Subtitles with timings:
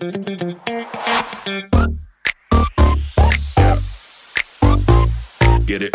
[0.00, 0.10] Get
[5.82, 5.92] it.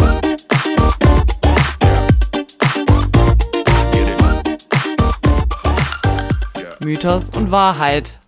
[6.81, 8.20] Mythos und Wahrheit.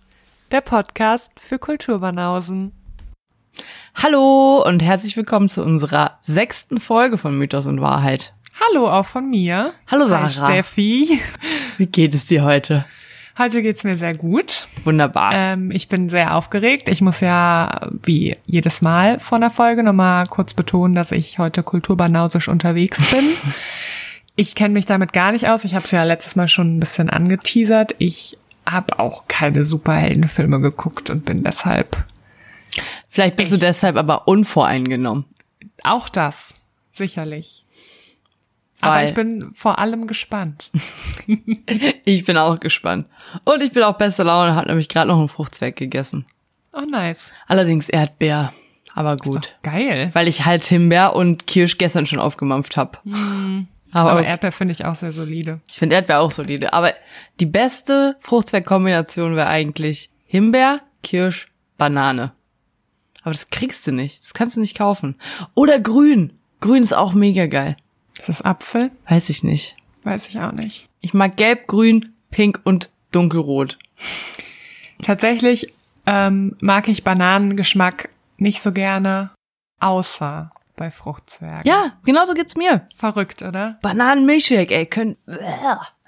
[0.50, 2.72] Der Podcast für Kulturbanausen.
[3.96, 8.32] Hallo und herzlich willkommen zu unserer sechsten Folge von Mythos und Wahrheit.
[8.70, 9.74] Hallo auch von mir.
[9.88, 10.22] Hallo Sarah.
[10.22, 11.20] Hi Steffi.
[11.76, 12.86] Wie geht es dir heute?
[13.38, 14.66] Heute geht's mir sehr gut.
[14.84, 15.32] Wunderbar.
[15.34, 16.88] Ähm, ich bin sehr aufgeregt.
[16.88, 21.62] Ich muss ja wie jedes Mal vor der Folge nochmal kurz betonen, dass ich heute
[21.62, 23.24] kulturbanausisch unterwegs bin.
[24.36, 25.64] ich kenne mich damit gar nicht aus.
[25.64, 27.94] Ich habe es ja letztes Mal schon ein bisschen angeteasert.
[27.98, 32.04] Ich habe auch keine Superheldenfilme geguckt und bin deshalb
[33.08, 35.24] Vielleicht bist du deshalb aber unvoreingenommen.
[35.82, 36.54] auch das
[36.92, 37.65] sicherlich.
[38.80, 40.70] Aber ich bin vor allem gespannt.
[42.04, 43.06] Ich bin auch gespannt.
[43.44, 46.24] Und ich bin auch beste Laune, hat nämlich gerade noch einen Fruchtzwerg gegessen.
[46.72, 47.32] Oh nice.
[47.48, 48.52] Allerdings Erdbeer.
[48.94, 49.56] Aber gut.
[49.62, 50.10] Geil.
[50.12, 53.02] Weil ich halt Himbeer und Kirsch gestern schon aufgemampft hab.
[53.04, 53.66] Aber, Hm.
[53.92, 54.28] Aber okay.
[54.28, 55.60] Erdbeer finde ich auch sehr solide.
[55.68, 56.72] ich finde Erdbeer auch solide.
[56.72, 56.92] Aber
[57.40, 61.48] die beste Fruchtzweigkombination wäre eigentlich Himbeer, Kirsch,
[61.78, 62.32] Banane.
[63.22, 64.20] Aber das kriegst du nicht.
[64.22, 65.16] Das kannst du nicht kaufen.
[65.54, 66.32] Oder grün.
[66.60, 67.76] Grün ist auch mega geil.
[68.18, 68.90] Ist das Apfel?
[69.08, 69.76] Weiß ich nicht.
[70.04, 70.88] Weiß ich auch nicht.
[71.00, 73.78] Ich mag gelb, grün, pink und dunkelrot.
[75.02, 75.72] Tatsächlich
[76.06, 78.08] ähm, mag ich Bananengeschmack
[78.38, 79.30] nicht so gerne,
[79.80, 81.62] außer bei Fruchtzwergen.
[81.66, 82.86] Ja, genauso geht's mir.
[82.94, 83.78] Verrückt, oder?
[83.82, 85.16] Bananenmilchshake, ey, können.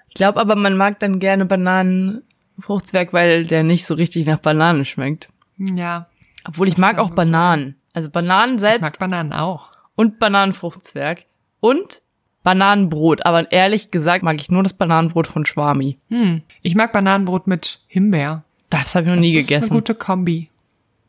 [0.08, 4.84] Ich glaube aber, man mag dann gerne Bananenfruchtzwerg, weil der nicht so richtig nach Bananen
[4.84, 5.28] schmeckt.
[5.58, 6.06] Ja.
[6.46, 7.76] Obwohl ich mag auch Bananen.
[7.92, 9.72] Also Bananen Ich selbst mag Bananen auch.
[9.96, 11.24] und Bananenfruchtzwerg
[11.60, 12.02] und
[12.42, 13.26] Bananenbrot.
[13.26, 15.98] Aber ehrlich gesagt mag ich nur das Bananenbrot von Schwami.
[16.08, 16.42] Hm.
[16.62, 18.44] Ich mag Bananenbrot mit Himbeer.
[18.70, 19.70] Das habe ich noch nie das ist gegessen.
[19.70, 20.48] eine gute Kombi.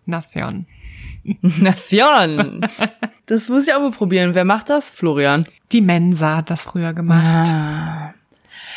[0.06, 0.66] Nathion.
[1.42, 2.66] Nation.
[3.26, 4.36] das muss ich auch mal probieren.
[4.36, 4.90] Wer macht das?
[4.90, 5.46] Florian.
[5.72, 7.50] Die Mensa hat das früher gemacht.
[7.50, 8.14] Ah.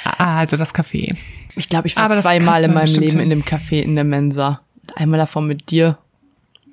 [0.04, 1.16] Ah, also das Café.
[1.54, 4.60] Ich glaube, ich war das zweimal in meinem Leben in dem Café in der Mensa.
[4.94, 5.98] Einmal davon mit dir.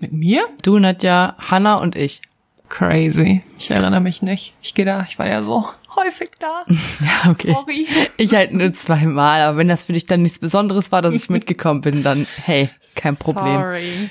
[0.02, 0.48] Mit mir?
[0.62, 2.22] Du, Nadja, Hanna und ich.
[2.70, 3.42] Crazy.
[3.58, 4.54] Ich erinnere mich nicht.
[4.62, 5.66] Ich gehe da, ich war ja so
[5.96, 6.64] häufig da.
[7.02, 7.52] Ja, okay.
[7.52, 7.88] Sorry.
[8.18, 11.30] Ich halt nur zweimal, aber wenn das für dich dann nichts Besonderes war, dass ich
[11.30, 13.56] mitgekommen bin, dann hey, kein Problem.
[13.56, 14.10] Sorry.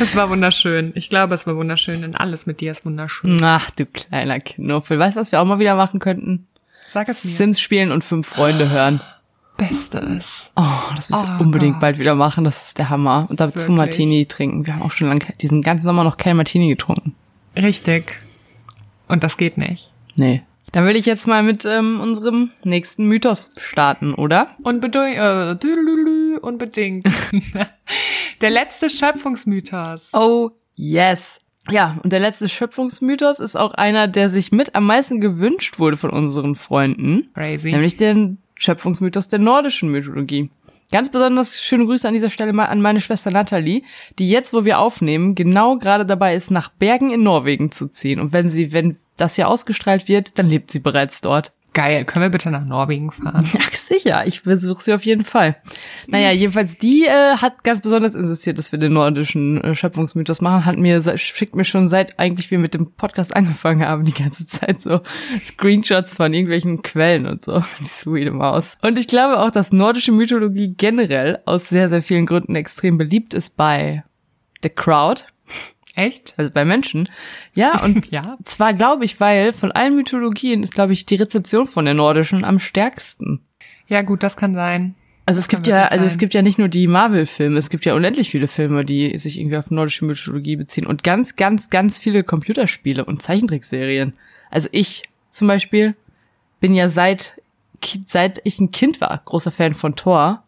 [0.00, 0.92] Es war wunderschön.
[0.94, 3.42] Ich glaube, es war wunderschön, denn alles mit dir ist wunderschön.
[3.42, 4.98] Ach, du kleiner Knuffel.
[4.98, 6.46] Weißt du, was wir auch mal wieder machen könnten?
[6.92, 7.30] Sag es mir.
[7.30, 9.00] Sims spielen und fünf Freunde hören.
[9.56, 10.50] Bestes.
[10.56, 10.62] Oh,
[10.96, 11.80] das müssen wir Oh unbedingt Gott.
[11.82, 12.44] bald wieder machen.
[12.44, 13.26] Das ist der Hammer.
[13.28, 13.76] Und dazu Wirklich?
[13.76, 14.66] Martini trinken.
[14.66, 17.14] Wir haben auch schon lange diesen ganzen Sommer noch kein Martini getrunken.
[17.56, 18.16] Richtig.
[19.08, 19.90] Und das geht nicht.
[20.16, 20.42] Nee.
[20.72, 24.56] Dann will ich jetzt mal mit ähm, unserem nächsten Mythos starten, oder?
[24.62, 25.18] Unbedingt.
[25.18, 27.06] Äh, unbedingt.
[28.40, 30.08] Der letzte Schöpfungsmythos.
[30.14, 31.40] Oh, yes.
[31.70, 35.96] Ja, und der letzte Schöpfungsmythos ist auch einer, der sich mit am meisten gewünscht wurde
[35.96, 37.28] von unseren Freunden.
[37.34, 37.70] Crazy.
[37.70, 40.50] Nämlich den Schöpfungsmythos der nordischen Mythologie.
[40.92, 43.82] Ganz besonders schöne Grüße an dieser Stelle mal an meine Schwester Natalie,
[44.18, 48.20] die jetzt, wo wir aufnehmen, genau gerade dabei ist, nach Bergen in Norwegen zu ziehen.
[48.20, 51.52] Und wenn sie, wenn das hier ausgestrahlt wird, dann lebt sie bereits dort.
[51.74, 52.04] Geil.
[52.04, 53.48] Können wir bitte nach Norwegen fahren?
[53.52, 55.56] Ja, sicher, ich besuche sie auf jeden Fall.
[56.06, 60.64] Naja, jedenfalls die äh, hat ganz besonders insistiert, dass wir den nordischen äh, Schöpfungsmythos machen,
[60.64, 64.46] hat mir schickt mir schon seit eigentlich wir mit dem Podcast angefangen haben die ganze
[64.46, 65.00] Zeit so
[65.44, 67.62] Screenshots von irgendwelchen Quellen und so.
[67.80, 68.76] Die sweete Maus.
[68.82, 73.34] Und ich glaube auch, dass nordische Mythologie generell aus sehr sehr vielen Gründen extrem beliebt
[73.34, 74.04] ist bei
[74.62, 75.24] the crowd,
[75.94, 76.34] Echt?
[76.38, 77.08] also bei Menschen.
[77.54, 78.38] Ja, und Ja.
[78.44, 82.44] zwar glaube ich, weil von allen Mythologien ist glaube ich die Rezeption von der nordischen
[82.44, 83.40] am stärksten.
[83.88, 84.94] Ja, gut, das kann sein.
[85.26, 87.70] Also es Das kann gibt ja, also es gibt ja nicht nur die Marvel-Filme, es
[87.70, 91.70] gibt ja unendlich viele Filme, die sich irgendwie auf nordische Mythologie beziehen und ganz, ganz,
[91.70, 94.14] ganz viele Computerspiele und Zeichentrickserien.
[94.50, 95.94] Also ich zum Beispiel
[96.60, 97.40] bin ja seit,
[98.06, 100.42] seit ich ein Kind war, großer Fan von Thor,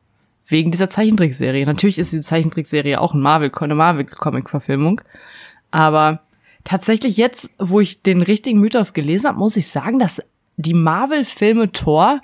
[0.49, 1.65] wegen dieser Zeichentrickserie.
[1.67, 5.01] Natürlich ist diese Zeichentrickserie auch ein Marvel, eine Marvel-Comic-Verfilmung,
[5.75, 6.21] aber
[6.63, 10.23] tatsächlich jetzt, wo ich den richtigen Mythos gelesen habe, muss ich sagen, dass
[10.57, 12.21] die Marvel-Filme Thor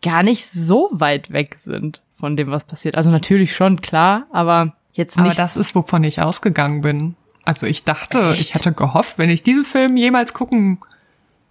[0.00, 2.94] gar nicht so weit weg sind von dem, was passiert.
[2.94, 5.40] Also natürlich schon, klar, aber jetzt Aber nicht.
[5.40, 7.16] das ist, wovon ich ausgegangen bin.
[7.44, 8.40] Also ich dachte, Echt?
[8.42, 10.78] ich hatte gehofft, wenn ich diesen Film jemals gucken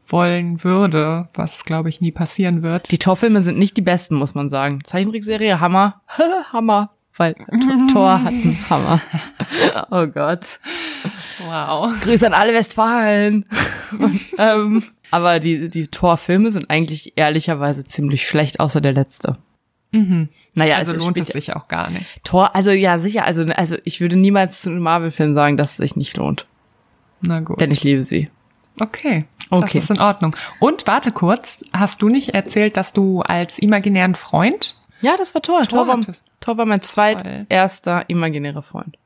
[0.08, 2.90] wollen würde, was glaube ich nie passieren wird.
[2.90, 4.80] die Torfilme sind nicht die besten, muss man sagen.
[4.86, 6.02] Zeichentrickserie, Hammer.
[6.54, 6.92] Hammer.
[7.18, 9.02] Weil Tor- Thor hat einen Hammer.
[9.92, 10.60] oh Gott.
[11.46, 11.92] Wow.
[12.02, 13.46] Grüße an alle Westfalen.
[14.00, 19.38] Und, ähm, aber die, die Torfilme sind eigentlich ehrlicherweise ziemlich schlecht, außer der letzte.
[19.92, 20.30] Mhm.
[20.54, 22.06] Naja, Also es lohnt spielt es sich auch gar nicht.
[22.24, 25.78] Tor, also ja, sicher, also, also ich würde niemals zu einem Marvel-Film sagen, dass es
[25.78, 26.46] sich nicht lohnt.
[27.22, 27.60] Na gut.
[27.62, 28.30] Denn ich liebe sie.
[28.80, 29.26] Okay.
[29.50, 29.80] Okay.
[29.80, 30.36] Das ist in Ordnung.
[30.60, 35.42] Und warte kurz, hast du nicht erzählt, dass du als imaginären Freund Ja, das war
[35.42, 35.62] Thor.
[35.64, 36.16] Thor Thor, war.
[36.40, 38.98] Thor war mein zweiterster imaginärer Freund.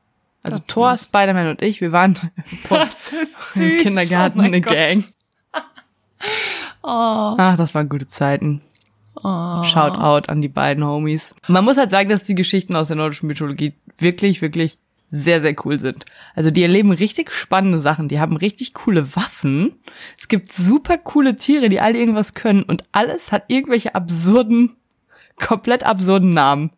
[0.42, 0.96] Also Das Thor.
[0.96, 2.18] Spider-Man und ich, wir waren
[3.54, 4.72] im Kindergarten Oh eine Gott.
[4.72, 5.04] Gang.
[6.84, 8.60] Oh, Ach, das waren gute Zeiten.
[9.16, 9.62] oh.
[9.64, 11.34] Shout out an die beiden Homies.
[11.48, 14.78] Man muss halt sagen, dass die Geschichten aus der nordischen Mythologie wirklich, wirklich
[15.10, 16.06] sehr, sehr cool sind.
[16.34, 18.08] Also die erleben richtig spannende Sachen.
[18.08, 19.74] Die haben richtig coole Waffen.
[20.18, 22.62] Es gibt super coole Tiere, die alle irgendwas können.
[22.62, 24.76] Und alles hat irgendwelche absurden,
[25.36, 26.70] komplett absurden Namen.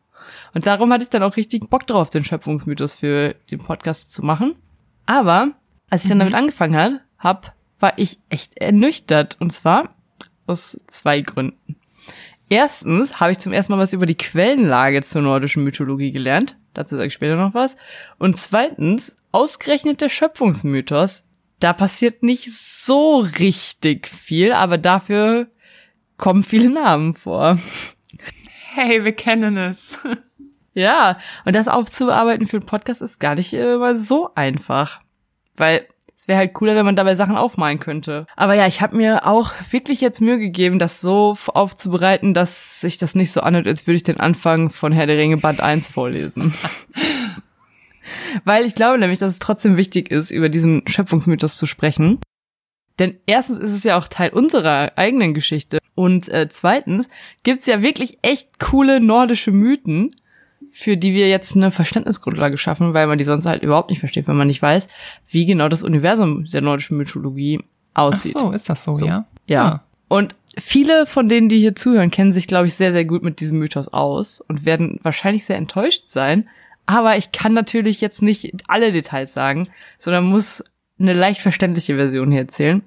[0.55, 4.25] Und darum hatte ich dann auch richtig Bock drauf, den Schöpfungsmythos für den Podcast zu
[4.25, 4.55] machen.
[5.07, 5.53] Aber
[5.91, 9.37] als ich dann damit angefangen hat, hab, war ich echt ernüchtert.
[9.41, 9.95] Und zwar
[10.47, 11.77] aus zwei Gründen.
[12.49, 16.57] Erstens habe ich zum ersten Mal was über die Quellenlage zur nordischen Mythologie gelernt.
[16.75, 17.77] Dazu sage ich später noch was.
[18.19, 21.25] Und zweitens, ausgerechnet der Schöpfungsmythos.
[21.61, 25.49] Da passiert nicht so richtig viel, aber dafür
[26.19, 27.59] kommen viele Namen vor.
[28.75, 29.97] Hey, wir kennen es.
[30.73, 35.01] Ja, und das aufzuarbeiten für einen Podcast ist gar nicht äh, mal so einfach.
[35.55, 35.87] Weil
[36.17, 38.27] es wäre halt cooler, wenn man dabei Sachen aufmalen könnte.
[38.35, 42.99] Aber ja, ich habe mir auch wirklich jetzt Mühe gegeben, das so aufzubereiten, dass sich
[42.99, 45.91] das nicht so anhört, als würde ich den Anfang von Herr der Ringe Band 1
[45.91, 46.53] vorlesen.
[48.45, 52.19] Weil ich glaube nämlich, dass es trotzdem wichtig ist, über diesen Schöpfungsmythos zu sprechen.
[52.99, 55.79] Denn erstens ist es ja auch Teil unserer eigenen Geschichte.
[55.95, 57.09] Und äh, zweitens
[57.43, 60.17] gibt's ja wirklich echt coole nordische Mythen,
[60.73, 64.27] für die wir jetzt eine Verständnisgrundlage schaffen, weil man die sonst halt überhaupt nicht versteht,
[64.27, 64.89] wenn man nicht weiß,
[65.29, 67.61] wie genau das Universum der nordischen Mythologie
[67.95, 68.33] Ach aussieht.
[68.33, 69.07] so, ist das so, So.
[69.07, 69.25] ja?
[69.47, 69.65] Ja.
[69.65, 69.85] Ah.
[70.09, 73.41] Und viele von denen, die hier zuhören, kennen sich, glaube ich, sehr, sehr gut mit
[73.41, 76.49] diesem Mythos aus und werden wahrscheinlich sehr enttäuscht sein.
[76.87, 79.69] Aber ich kann natürlich jetzt nicht alle Details sagen,
[79.99, 80.63] sondern muss
[80.99, 82.83] eine leicht verständliche Version hier erzählen,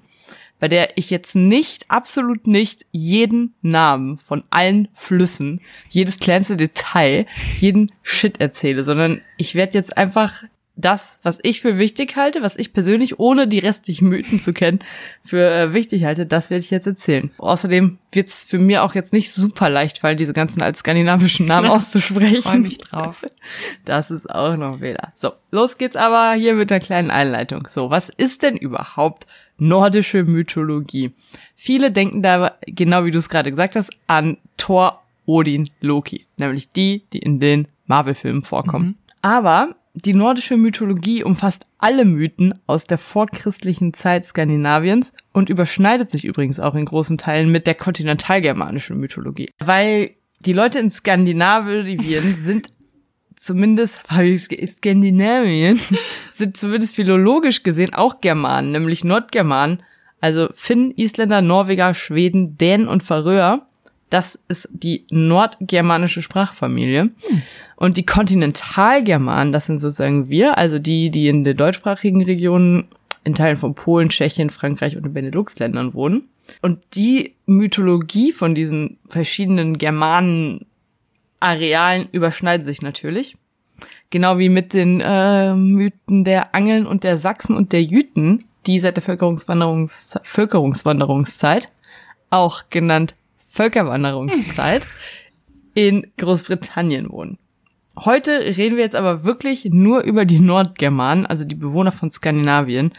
[0.60, 7.26] bei der ich jetzt nicht, absolut nicht jeden Namen von allen Flüssen, jedes kleinste Detail,
[7.60, 10.44] jeden Shit erzähle, sondern ich werde jetzt einfach
[10.78, 14.80] das, was ich für wichtig halte, was ich persönlich, ohne die restlichen Mythen zu kennen,
[15.26, 17.32] für äh, wichtig halte, das werde ich jetzt erzählen.
[17.40, 21.48] Außerdem wird es für mir auch jetzt nicht super leicht fallen, diese ganzen als skandinavischen
[21.48, 22.42] Namen auszusprechen.
[22.44, 23.26] Freu mich drauf.
[23.86, 25.12] Das ist auch noch Wähler.
[25.16, 27.68] So, los geht's aber hier mit einer kleinen Einleitung.
[27.68, 29.26] So, was ist denn überhaupt
[29.58, 31.12] nordische Mythologie?
[31.56, 36.26] Viele denken da, genau wie du es gerade gesagt hast, an Thor, Odin, Loki.
[36.38, 38.98] Nämlich die, die in den Marvel-Filmen vorkommen.
[39.22, 46.24] Aber die nordische Mythologie umfasst alle Mythen aus der vorchristlichen Zeit Skandinaviens und überschneidet sich
[46.24, 49.50] übrigens auch in großen Teilen mit der kontinentalgermanischen Mythologie.
[49.60, 52.70] Weil die Leute in Skandinavien sind
[53.38, 54.02] zumindest
[54.68, 55.80] Skandinavien
[56.34, 59.84] sind zumindest philologisch gesehen auch Germanen, nämlich Nordgermanen,
[60.20, 63.66] also Finn, Isländer, Norweger, Schweden, Dänen und Färöer.
[64.10, 67.10] Das ist die nordgermanische Sprachfamilie.
[67.76, 72.88] Und die Kontinentalgermanen, das sind sozusagen wir, also die, die in der deutschsprachigen Region
[73.24, 76.30] in Teilen von Polen, Tschechien, Frankreich und den Benelux-Ländern wohnen.
[76.62, 80.66] Und die Mythologie von diesen verschiedenen Germanen
[81.40, 83.38] Arealen überschneiden sich natürlich.
[84.10, 88.80] Genau wie mit den äh, Mythen der Angeln und der Sachsen und der Jüten, die
[88.80, 91.70] seit der Völkerungswanderungs Völkerungswanderungszeit,
[92.30, 94.84] auch genannt Völkerwanderungszeit,
[95.74, 97.38] in Großbritannien wohnen.
[97.98, 102.94] Heute reden wir jetzt aber wirklich nur über die Nordgermanen, also die Bewohner von Skandinavien.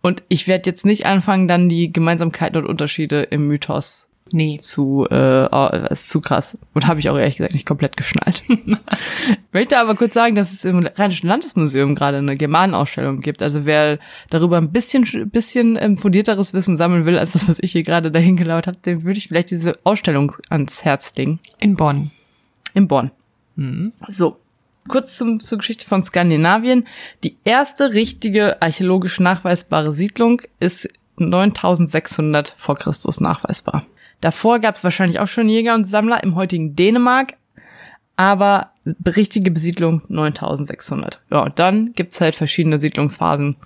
[0.00, 4.58] Und ich werde jetzt nicht anfangen, dann die Gemeinsamkeiten und Unterschiede im Mythos Nee.
[4.58, 6.58] zu, äh, oh, ist zu krass.
[6.72, 8.42] Und habe ich auch ehrlich gesagt nicht komplett geschnallt.
[9.52, 13.42] Möchte aber kurz sagen, dass es im Rheinischen Landesmuseum gerade eine Germanenausstellung gibt.
[13.42, 13.98] Also wer
[14.30, 18.10] darüber ein bisschen, bisschen ähm, fundierteres Wissen sammeln will, als das, was ich hier gerade
[18.10, 21.38] dahin gelauert habe, dem würde ich vielleicht diese Ausstellung ans Herz legen.
[21.60, 22.10] In Bonn.
[22.72, 23.10] In Bonn.
[23.56, 23.92] Mhm.
[24.08, 24.38] So,
[24.88, 26.86] kurz zum, zur Geschichte von Skandinavien.
[27.22, 33.86] Die erste richtige archäologisch nachweisbare Siedlung ist 9600 vor Christus nachweisbar.
[34.24, 37.34] Davor gab es wahrscheinlich auch schon Jäger und Sammler im heutigen Dänemark,
[38.16, 38.70] aber
[39.06, 41.20] richtige Besiedlung 9600.
[41.30, 43.56] Ja, und dann gibt's halt verschiedene Siedlungsphasen.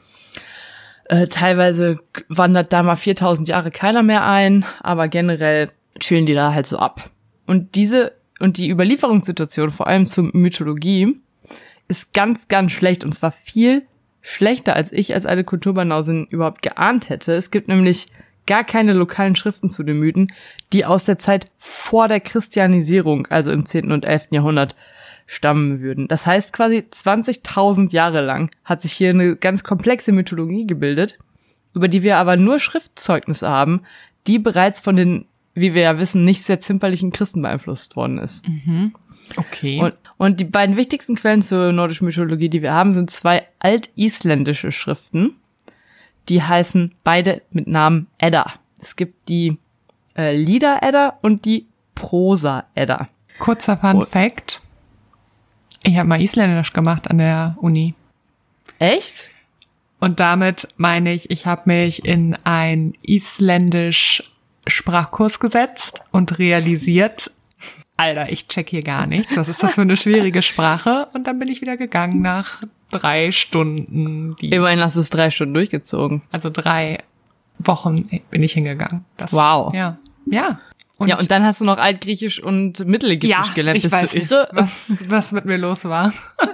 [1.05, 6.53] Äh, teilweise wandert da mal 4000 Jahre keiner mehr ein, aber generell chillen die da
[6.53, 7.09] halt so ab.
[7.47, 11.21] Und diese und die Überlieferungssituation, vor allem zur Mythologie,
[11.87, 13.83] ist ganz, ganz schlecht und zwar viel
[14.23, 17.35] schlechter, als ich als eine Kulturbanausin überhaupt geahnt hätte.
[17.35, 18.07] Es gibt nämlich
[18.49, 20.33] gar keine lokalen Schriften zu den Mythen,
[20.73, 23.93] die aus der Zeit vor der Christianisierung, also im 10.
[23.93, 24.29] und 11.
[24.31, 24.75] Jahrhundert,
[25.27, 26.09] stammen würden.
[26.09, 31.19] Das heißt quasi 20.000 Jahre lang hat sich hier eine ganz komplexe Mythologie gebildet,
[31.75, 33.83] über die wir aber nur Schriftzeugnisse haben,
[34.27, 38.47] die bereits von den, wie wir ja wissen, nicht sehr zimperlichen Christen beeinflusst worden ist.
[39.37, 39.81] Okay.
[39.83, 44.73] Und, und die beiden wichtigsten Quellen zur nordischen Mythologie, die wir haben, sind zwei altisländische
[44.73, 45.37] Schriften.
[46.29, 48.55] Die heißen beide mit Namen Edda.
[48.81, 49.59] Es gibt die
[50.17, 53.09] äh, Lieder-Edda und die Prosa-Edda.
[53.39, 54.07] Kurzer Fun.
[54.07, 54.63] Fact.
[55.85, 57.95] Ich habe mal Isländisch gemacht an der Uni.
[58.79, 59.31] Echt?
[60.01, 64.23] Und damit meine ich, ich habe mich in ein Isländisch
[64.67, 67.31] Sprachkurs gesetzt und realisiert,
[67.97, 69.37] Alter, ich check hier gar nichts.
[69.37, 71.09] Was ist das für eine schwierige Sprache?
[71.15, 74.37] Und dann bin ich wieder gegangen nach drei Stunden.
[74.41, 76.23] Die, Immerhin hast du es drei Stunden durchgezogen.
[76.33, 76.99] also drei
[77.59, 79.05] Wochen bin ich hingegangen.
[79.17, 79.73] Das, Wow.
[79.75, 79.99] Ja.
[80.27, 80.61] Ja.
[81.05, 83.79] ja, und dann hast du noch Altgriechisch und Mittelägyptisch ja, gelernt.
[83.79, 84.49] ich Bist weiß du nicht, irre?
[84.53, 84.69] was,
[85.09, 86.13] was mit mir los war.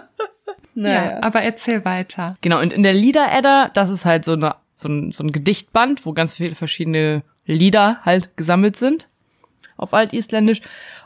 [0.77, 2.35] Ja, aber erzähl weiter.
[2.41, 6.05] Genau, und in der Lieder-Edda, das ist halt so, eine, so, ein, so ein Gedichtband,
[6.05, 9.09] wo ganz viele verschiedene Lieder halt gesammelt sind
[9.77, 10.63] auf Altisländisch.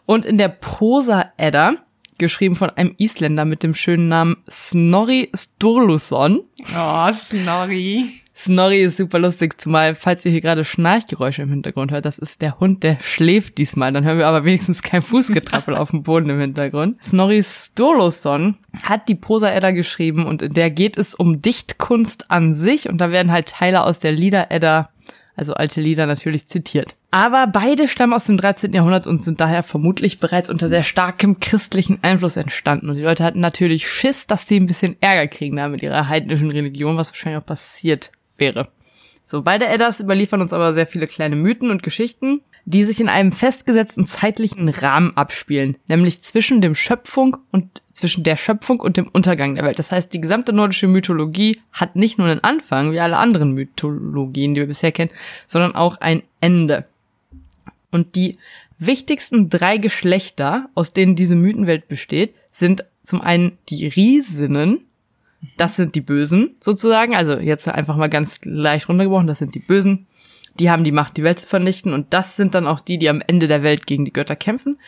[0.07, 1.75] Und in der Prosa-Edda,
[2.19, 6.41] geschrieben von einem Isländer mit dem schönen Namen Snorri Sturluson.
[6.77, 8.23] Oh, Snorri.
[8.41, 12.41] Snorri ist super lustig, zumal, falls ihr hier gerade Schnarchgeräusche im Hintergrund hört, das ist
[12.41, 13.93] der Hund, der schläft diesmal.
[13.93, 17.03] Dann hören wir aber wenigstens kein Fußgetrappel auf dem Boden im Hintergrund.
[17.03, 22.89] Snorri Sturluson hat die Prosa-Edda geschrieben und in der geht es um Dichtkunst an sich
[22.89, 24.91] und da werden halt Teile aus der Lieder-Edda,
[25.35, 26.95] also alte Lieder natürlich zitiert.
[27.11, 28.73] Aber beide stammen aus dem 13.
[28.73, 32.91] Jahrhundert und sind daher vermutlich bereits unter sehr starkem christlichen Einfluss entstanden.
[32.91, 36.09] Und die Leute hatten natürlich Schiss, dass die ein bisschen Ärger kriegen da mit ihrer
[36.09, 38.69] heidnischen Religion, was wahrscheinlich auch passiert wäre.
[39.23, 43.09] So, beide Eddas überliefern uns aber sehr viele kleine Mythen und Geschichten, die sich in
[43.09, 49.09] einem festgesetzten zeitlichen Rahmen abspielen, nämlich zwischen dem Schöpfung und zwischen der Schöpfung und dem
[49.09, 49.79] Untergang der Welt.
[49.79, 54.55] Das heißt, die gesamte nordische Mythologie hat nicht nur einen Anfang, wie alle anderen Mythologien,
[54.55, 55.11] die wir bisher kennen,
[55.47, 56.87] sondern auch ein Ende.
[57.91, 58.39] Und die
[58.79, 64.83] wichtigsten drei Geschlechter, aus denen diese Mythenwelt besteht, sind zum einen die Riesinnen,
[65.57, 69.61] das sind die Bösen sozusagen, also jetzt einfach mal ganz leicht runtergebrochen, das sind die
[69.61, 70.07] Bösen.
[70.59, 73.09] Die haben die Macht, die Welt zu vernichten und das sind dann auch die, die
[73.09, 74.79] am Ende der Welt gegen die Götter kämpfen.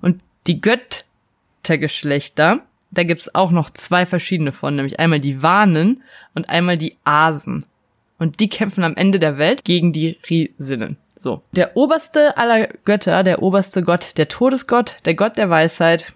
[0.00, 6.02] Und die Göttergeschlechter, da gibt's auch noch zwei verschiedene von, nämlich einmal die Wanen
[6.34, 7.66] und einmal die Asen.
[8.18, 10.96] Und die kämpfen am Ende der Welt gegen die Riesinnen.
[11.20, 11.42] So.
[11.52, 16.14] Der oberste aller Götter, der oberste Gott, der Todesgott, der Gott der Weisheit,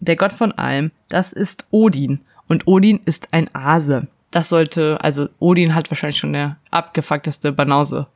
[0.00, 2.20] der Gott von allem, das ist Odin.
[2.48, 4.08] Und Odin ist ein Ase.
[4.32, 8.08] Das sollte, also Odin hat wahrscheinlich schon der abgefuckteste Banause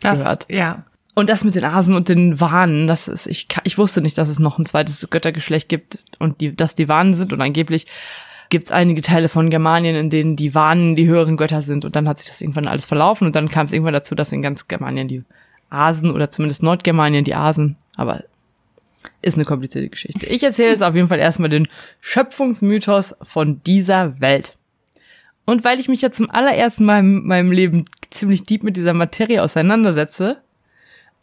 [0.00, 0.46] Das, gehört.
[0.48, 0.84] Ja.
[1.14, 4.28] Und das mit den Asen und den Wanen, das ist, ich, ich wusste nicht, dass
[4.28, 7.88] es noch ein zweites Göttergeschlecht gibt und die, dass die Wanen sind und angeblich
[8.50, 12.08] gibt's einige Teile von Germanien, in denen die Wanen die höheren Götter sind und dann
[12.08, 14.68] hat sich das irgendwann alles verlaufen und dann kam es irgendwann dazu, dass in ganz
[14.68, 15.24] Germanien die
[15.70, 18.24] Asen oder zumindest Nordgermanien die Asen, aber
[19.22, 20.26] ist eine komplizierte Geschichte.
[20.26, 21.68] Ich erzähle jetzt auf jeden Fall erstmal den
[22.00, 24.56] Schöpfungsmythos von dieser Welt.
[25.44, 28.92] Und weil ich mich jetzt zum allerersten Mal in meinem Leben ziemlich deep mit dieser
[28.92, 30.38] Materie auseinandersetze,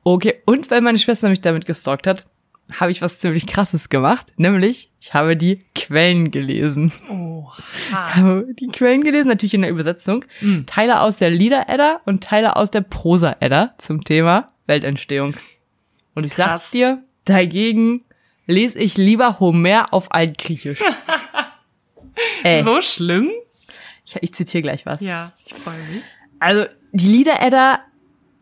[0.03, 2.25] okay, und weil meine Schwester mich damit gestalkt hat,
[2.71, 6.91] habe ich was ziemlich krasses gemacht, nämlich ich habe die Quellen gelesen.
[7.09, 8.15] Oha.
[8.15, 10.25] habe die Quellen gelesen, natürlich in der Übersetzung.
[10.65, 15.35] Teile aus der Lieder-Edda und Teile aus der Prosa-Edda zum Thema Weltentstehung.
[16.15, 16.69] Und ich sag Krass.
[16.71, 18.05] dir, dagegen
[18.47, 20.79] lese ich lieber Homer auf Altgriechisch.
[22.43, 23.29] Ey, So schlimm?
[24.05, 25.01] ich, ich zitiere gleich was.
[25.01, 26.03] Ja, ich freue mich.
[26.39, 27.79] Also die Lieder-Edda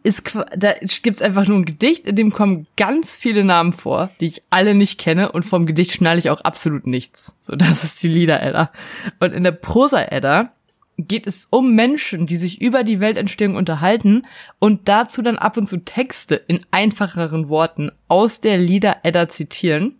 [0.03, 4.25] ist, da gibt's einfach nur ein Gedicht, in dem kommen ganz viele Namen vor, die
[4.25, 7.35] ich alle nicht kenne und vom Gedicht schnalle ich auch absolut nichts.
[7.41, 8.71] So, das ist die Lieder-Edda.
[9.19, 10.51] Und in der Prosa-Edda
[10.97, 14.23] geht es um Menschen, die sich über die Weltentstehung unterhalten
[14.59, 19.95] und dazu dann ab und zu Texte in einfacheren Worten aus der Lieder-Edda zitieren.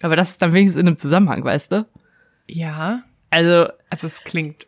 [0.00, 1.86] Aber das ist dann wenigstens in einem Zusammenhang, weißt du?
[2.46, 3.02] Ja.
[3.30, 4.66] Also, Also es klingt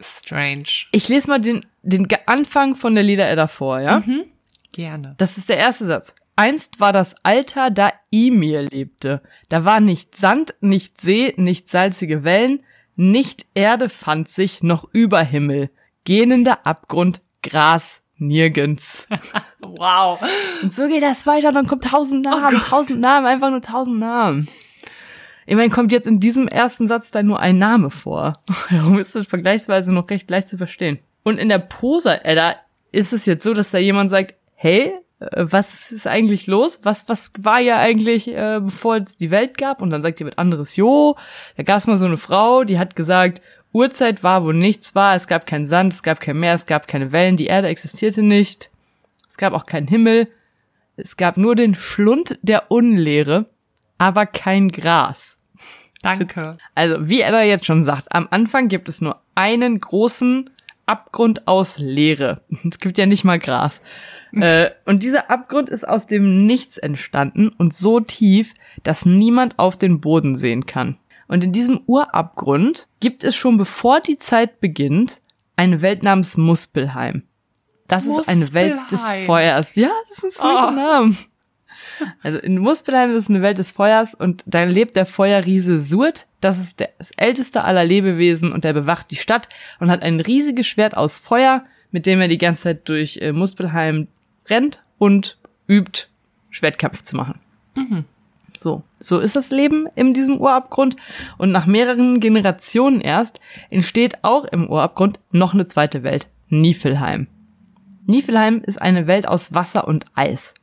[0.00, 0.86] strange.
[0.92, 4.02] ich lese mal den, den Anfang von der Lieder-Edda vor, ja?
[4.72, 5.14] Gerne.
[5.18, 6.14] Das ist der erste Satz.
[6.36, 9.22] Einst war das Alter, da Ymir lebte.
[9.48, 12.60] Da war nicht Sand, nicht See, nicht salzige Wellen,
[12.94, 15.70] nicht Erde fand sich, noch Überhimmel.
[16.04, 19.06] Gähnender Abgrund, Gras nirgends.
[19.60, 20.20] Wow.
[20.62, 24.48] Und so geht das weiter, dann kommt tausend Namen, tausend Namen, einfach nur tausend Namen.
[25.48, 28.34] Immerhin kommt jetzt in diesem ersten Satz dann nur ein Name vor.
[28.70, 30.98] Darum ist es vergleichsweise noch recht leicht zu verstehen.
[31.22, 32.56] Und in der Prosa-Edda
[32.92, 36.80] ist es jetzt so, dass da jemand sagt, hey, äh, was ist eigentlich los?
[36.82, 39.80] Was, was war ja eigentlich, äh, bevor es die Welt gab?
[39.80, 41.16] Und dann sagt jemand anderes, jo,
[41.56, 43.40] da gab es mal so eine Frau, die hat gesagt,
[43.72, 46.88] Uhrzeit war, wo nichts war, es gab keinen Sand, es gab kein Meer, es gab
[46.88, 48.70] keine Wellen, die Erde existierte nicht,
[49.30, 50.28] es gab auch keinen Himmel,
[50.96, 53.46] es gab nur den Schlund der Unlehre,
[53.96, 55.37] aber kein Gras.
[56.02, 56.58] Danke.
[56.74, 60.48] Also, wie er da jetzt schon sagt, am Anfang gibt es nur einen großen
[60.86, 62.42] Abgrund aus Leere.
[62.70, 63.80] Es gibt ja nicht mal Gras.
[64.32, 69.76] äh, und dieser Abgrund ist aus dem Nichts entstanden und so tief, dass niemand auf
[69.76, 70.96] den Boden sehen kann.
[71.26, 75.20] Und in diesem Urabgrund gibt es schon bevor die Zeit beginnt
[75.56, 77.22] eine Welt namens Muspelheim.
[77.86, 79.26] Das ist eine Welt des Muspelheim.
[79.26, 79.74] Feuers.
[79.74, 80.68] Ja, das ist ein Oh.
[80.68, 80.70] oh.
[80.70, 81.16] Name.
[82.22, 86.26] Also in Muspelheim ist es eine Welt des Feuers und da lebt der Feuerriese Surt.
[86.40, 89.48] Das ist der, das älteste aller Lebewesen und der bewacht die Stadt
[89.80, 93.32] und hat ein riesiges Schwert aus Feuer, mit dem er die ganze Zeit durch äh,
[93.32, 94.08] Muspelheim
[94.48, 95.38] rennt und
[95.68, 96.06] übt,
[96.50, 97.40] Schwertkampf zu machen.
[98.58, 100.96] So, so ist das Leben in diesem Urabgrund
[101.38, 103.40] und nach mehreren Generationen erst
[103.70, 107.28] entsteht auch im Urabgrund noch eine zweite Welt, Niflheim.
[108.06, 110.54] Niflheim ist eine Welt aus Wasser und Eis.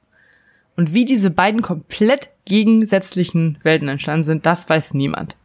[0.76, 5.36] Und wie diese beiden komplett gegensätzlichen Welten entstanden sind, das weiß niemand.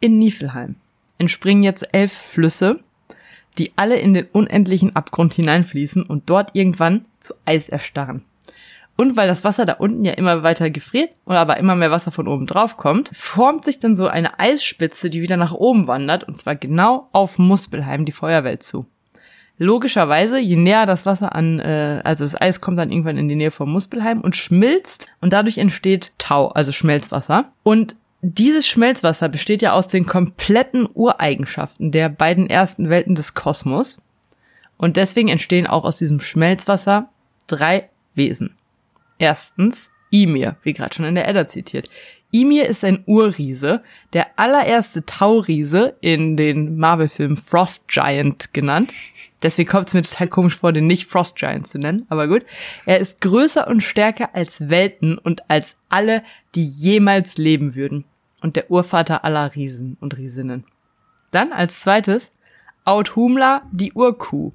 [0.00, 0.76] In Niflheim
[1.18, 2.80] entspringen jetzt elf Flüsse,
[3.58, 8.24] die alle in den unendlichen Abgrund hineinfließen und dort irgendwann zu Eis erstarren.
[8.96, 12.10] Und weil das Wasser da unten ja immer weiter gefriert und aber immer mehr Wasser
[12.10, 16.24] von oben drauf kommt, formt sich dann so eine Eisspitze, die wieder nach oben wandert,
[16.24, 18.86] und zwar genau auf Muspelheim, die Feuerwelt zu.
[19.58, 23.36] Logischerweise, je näher das Wasser an, äh, also das Eis kommt dann irgendwann in die
[23.36, 27.52] Nähe von Muspelheim und schmilzt und dadurch entsteht Tau, also Schmelzwasser.
[27.62, 34.00] Und dieses Schmelzwasser besteht ja aus den kompletten Ureigenschaften der beiden ersten Welten des Kosmos.
[34.78, 37.08] Und deswegen entstehen auch aus diesem Schmelzwasser
[37.46, 38.56] drei Wesen.
[39.18, 41.88] Erstens Ymir, wie gerade schon in der Edda zitiert.
[42.34, 43.82] Ymir ist ein Urriese,
[44.14, 48.90] der allererste Tauriese in den Marvel-Filmen Frost Giant genannt.
[49.42, 52.44] Deswegen kommt es mir total komisch vor, den nicht Frost Giant zu nennen, aber gut.
[52.86, 56.22] Er ist größer und stärker als Welten und als alle,
[56.54, 58.04] die jemals leben würden.
[58.40, 60.64] Und der Urvater aller Riesen und Riesinnen.
[61.32, 62.32] Dann als zweites
[62.84, 64.52] Authumla, die Urkuh.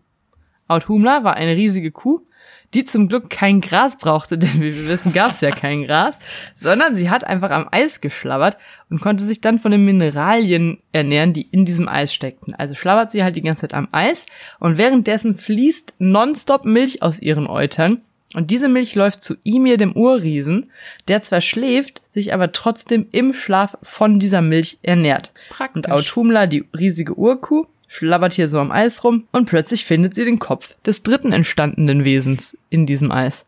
[0.67, 2.26] Authumla war eine riesige Kuh,
[2.73, 6.19] die zum Glück kein Gras brauchte, denn wie wir wissen, gab es ja kein Gras,
[6.55, 8.57] sondern sie hat einfach am Eis geschlabbert
[8.89, 12.53] und konnte sich dann von den Mineralien ernähren, die in diesem Eis steckten.
[12.53, 14.25] Also schlabbert sie halt die ganze Zeit am Eis
[14.59, 18.01] und währenddessen fließt nonstop Milch aus ihren Eutern
[18.33, 20.69] und diese Milch läuft zu Ymir, dem Urriesen,
[21.07, 25.33] der zwar schläft, sich aber trotzdem im Schlaf von dieser Milch ernährt.
[25.49, 25.75] Praktisch.
[25.75, 30.25] Und Autumla, die riesige Urkuh, schlabbert hier so am Eis rum und plötzlich findet sie
[30.25, 33.45] den Kopf des dritten entstandenen Wesens in diesem Eis.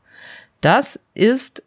[0.62, 1.64] Das ist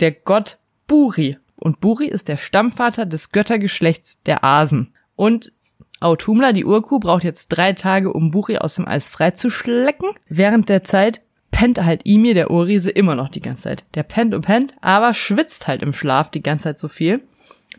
[0.00, 1.36] der Gott Buri.
[1.56, 4.92] Und Buri ist der Stammvater des Göttergeschlechts der Asen.
[5.16, 5.52] Und
[6.00, 10.10] Autumla, die Urkuh, braucht jetzt drei Tage, um Buri aus dem Eis freizuschlecken.
[10.28, 13.84] Während der Zeit pennt halt Ymir, der Urriese, immer noch die ganze Zeit.
[13.94, 17.20] Der pennt und pennt, aber schwitzt halt im Schlaf die ganze Zeit so viel,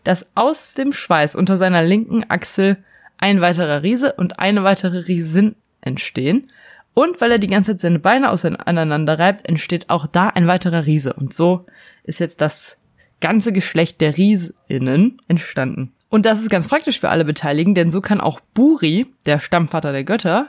[0.04, 2.78] dass aus dem Schweiß unter seiner linken Achsel
[3.20, 6.48] ein weiterer Riese und eine weitere Riesin entstehen.
[6.94, 10.86] Und weil er die ganze Zeit seine Beine auseinander reibt, entsteht auch da ein weiterer
[10.86, 11.14] Riese.
[11.14, 11.66] Und so
[12.04, 12.78] ist jetzt das
[13.22, 15.94] ganze Geschlecht der Riesinnen entstanden.
[16.10, 19.92] Und das ist ganz praktisch für alle Beteiligten, denn so kann auch Buri, der Stammvater
[19.92, 20.48] der Götter,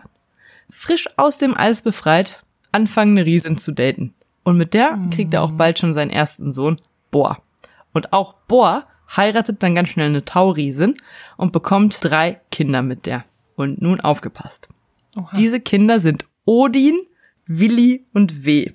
[0.71, 4.15] frisch aus dem Eis befreit, anfangen, eine Riesin zu daten.
[4.43, 6.81] Und mit der kriegt er auch bald schon seinen ersten Sohn,
[7.11, 7.43] Bor.
[7.93, 10.97] Und auch Bor heiratet dann ganz schnell eine Tauriesin
[11.37, 13.25] und bekommt drei Kinder mit der.
[13.57, 14.69] Und nun aufgepasst.
[15.19, 15.37] Oha.
[15.37, 16.99] Diese Kinder sind Odin,
[17.47, 18.71] Willi und Weh.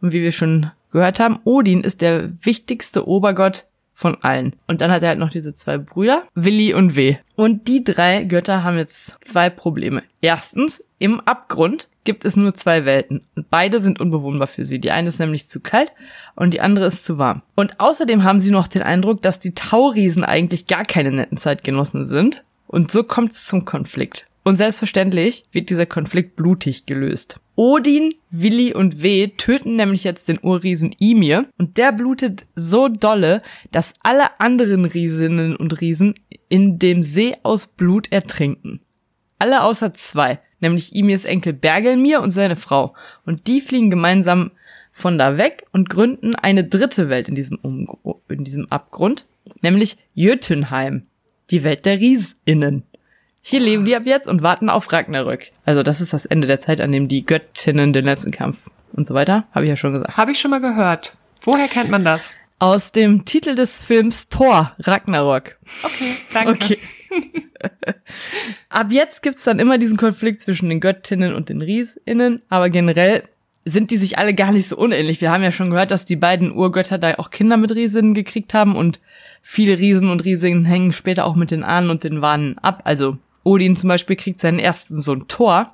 [0.00, 4.54] Und wie wir schon gehört haben, Odin ist der wichtigste Obergott von allen.
[4.66, 7.16] Und dann hat er halt noch diese zwei Brüder, Willi und Weh.
[7.34, 10.02] Und die drei Götter haben jetzt zwei Probleme.
[10.20, 14.78] Erstens, im Abgrund gibt es nur zwei Welten und beide sind unbewohnbar für sie.
[14.78, 15.92] Die eine ist nämlich zu kalt
[16.34, 17.42] und die andere ist zu warm.
[17.54, 22.04] Und außerdem haben sie noch den Eindruck, dass die Tauriesen eigentlich gar keine netten Zeitgenossen
[22.04, 22.44] sind.
[22.66, 24.26] Und so kommt es zum Konflikt.
[24.42, 27.40] Und selbstverständlich wird dieser Konflikt blutig gelöst.
[27.56, 33.42] Odin, Willi und Weh töten nämlich jetzt den Urriesen Ymir und der blutet so dolle,
[33.72, 36.14] dass alle anderen Riesinnen und Riesen
[36.48, 38.80] in dem See aus Blut ertrinken.
[39.38, 42.94] Alle außer zwei, nämlich Ymirs Enkel Bergelmir und seine Frau.
[43.24, 44.50] Und die fliegen gemeinsam
[44.92, 47.88] von da weg und gründen eine dritte Welt in diesem, um
[48.28, 49.26] in diesem Abgrund,
[49.60, 51.06] nämlich Jötunheim,
[51.50, 52.82] die Welt der Riesinnen.
[53.42, 55.52] Hier leben die ab jetzt und warten auf Ragnarök.
[55.64, 58.56] Also das ist das Ende der Zeit, an dem die Göttinnen den letzten Kampf
[58.92, 59.46] und so weiter.
[59.52, 60.16] Habe ich ja schon gesagt.
[60.16, 61.16] Habe ich schon mal gehört.
[61.42, 62.34] Woher kennt man das?
[62.58, 65.58] Aus dem Titel des Films Thor, Ragnarok.
[65.82, 66.52] Okay, danke.
[66.52, 66.78] Okay.
[68.68, 73.24] Ab jetzt gibt's dann immer diesen Konflikt zwischen den Göttinnen und den Riesinnen, aber generell
[73.64, 75.20] sind die sich alle gar nicht so unähnlich.
[75.20, 78.54] Wir haben ja schon gehört, dass die beiden Urgötter da auch Kinder mit Riesinnen gekriegt
[78.54, 79.00] haben und
[79.42, 82.82] viele Riesen und Riesinnen hängen später auch mit den Ahnen und den Wanen ab.
[82.84, 85.72] Also Odin zum Beispiel kriegt seinen ersten Sohn Thor,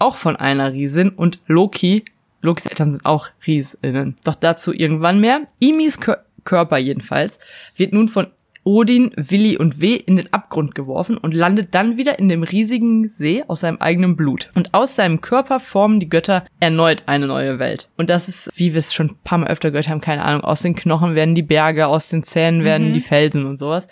[0.00, 2.04] auch von einer Riesin und Loki,
[2.42, 4.16] Lokis Eltern sind auch Riesinnen.
[4.24, 5.42] Doch dazu irgendwann mehr.
[5.58, 5.98] Imis
[6.44, 7.38] Körper jedenfalls
[7.76, 8.28] wird nun von
[8.62, 13.08] Odin, Willi und Weh in den Abgrund geworfen und landet dann wieder in dem riesigen
[13.08, 14.50] See aus seinem eigenen Blut.
[14.54, 17.88] Und aus seinem Körper formen die Götter erneut eine neue Welt.
[17.96, 20.44] Und das ist, wie wir es schon ein paar Mal öfter gehört haben, keine Ahnung,
[20.44, 22.92] aus den Knochen werden die Berge, aus den Zähnen werden mhm.
[22.92, 23.86] die Felsen und sowas.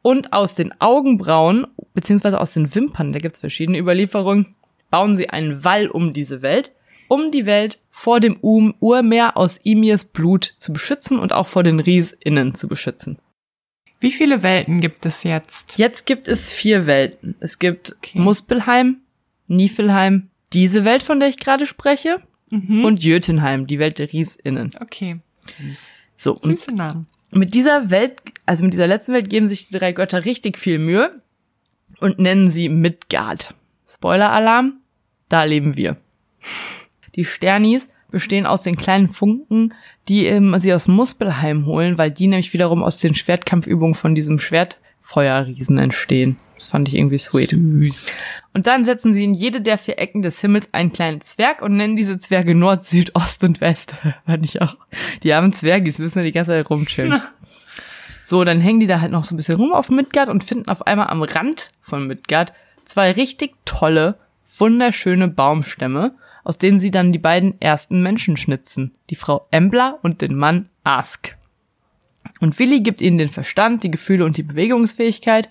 [0.00, 4.54] Und aus den Augenbrauen, beziehungsweise aus den Wimpern, da gibt's verschiedene Überlieferungen,
[4.90, 6.72] bauen sie einen Wall um diese Welt,
[7.08, 11.80] um die Welt vor dem Urmeer aus Imirs Blut zu beschützen und auch vor den
[11.80, 13.18] Riesinnen zu beschützen.
[14.00, 15.76] Wie viele Welten gibt es jetzt?
[15.76, 17.34] Jetzt gibt es vier Welten.
[17.40, 18.18] Es gibt okay.
[18.18, 18.98] Muspelheim,
[19.48, 22.84] Niflheim, diese Welt, von der ich gerade spreche, mhm.
[22.84, 24.72] und Jötunheim, die Welt der Riesinnen.
[24.80, 25.18] Okay.
[26.16, 27.06] So, und Süße Namen.
[27.32, 30.78] mit dieser Welt, also mit dieser letzten Welt geben sich die drei Götter richtig viel
[30.78, 31.22] Mühe
[32.00, 33.54] und nennen sie Midgard.
[33.88, 34.80] Spoiler-Alarm,
[35.28, 35.96] da leben wir.
[37.16, 39.74] Die Sternis bestehen aus den kleinen Funken,
[40.08, 44.38] die ähm, sie aus Muspelheim holen, weil die nämlich wiederum aus den Schwertkampfübungen von diesem
[44.38, 46.36] Schwertfeuerriesen entstehen.
[46.54, 47.50] Das fand ich irgendwie sweet.
[47.50, 48.12] Süß.
[48.52, 51.76] Und dann setzen sie in jede der vier Ecken des Himmels einen kleinen Zwerg und
[51.76, 53.94] nennen diese Zwerge Nord, Süd, Ost und West.
[54.26, 54.76] fand ich auch.
[55.22, 57.22] Die armen Zwergis müssen ja die ganze Zeit rumchillen.
[58.24, 60.68] so, dann hängen die da halt noch so ein bisschen rum auf Midgard und finden
[60.68, 62.52] auf einmal am Rand von Midgard
[62.84, 64.18] zwei richtig tolle,
[64.58, 66.14] wunderschöne Baumstämme
[66.48, 70.70] aus denen sie dann die beiden ersten Menschen schnitzen, die Frau Embla und den Mann
[70.82, 71.36] Ask.
[72.40, 75.50] Und Willi gibt ihnen den Verstand, die Gefühle und die Bewegungsfähigkeit,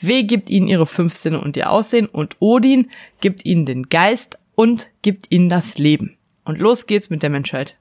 [0.00, 4.36] W gibt ihnen ihre fünf Sinne und ihr Aussehen und Odin gibt ihnen den Geist
[4.56, 6.16] und gibt ihnen das Leben.
[6.44, 7.76] Und los geht's mit der Menschheit.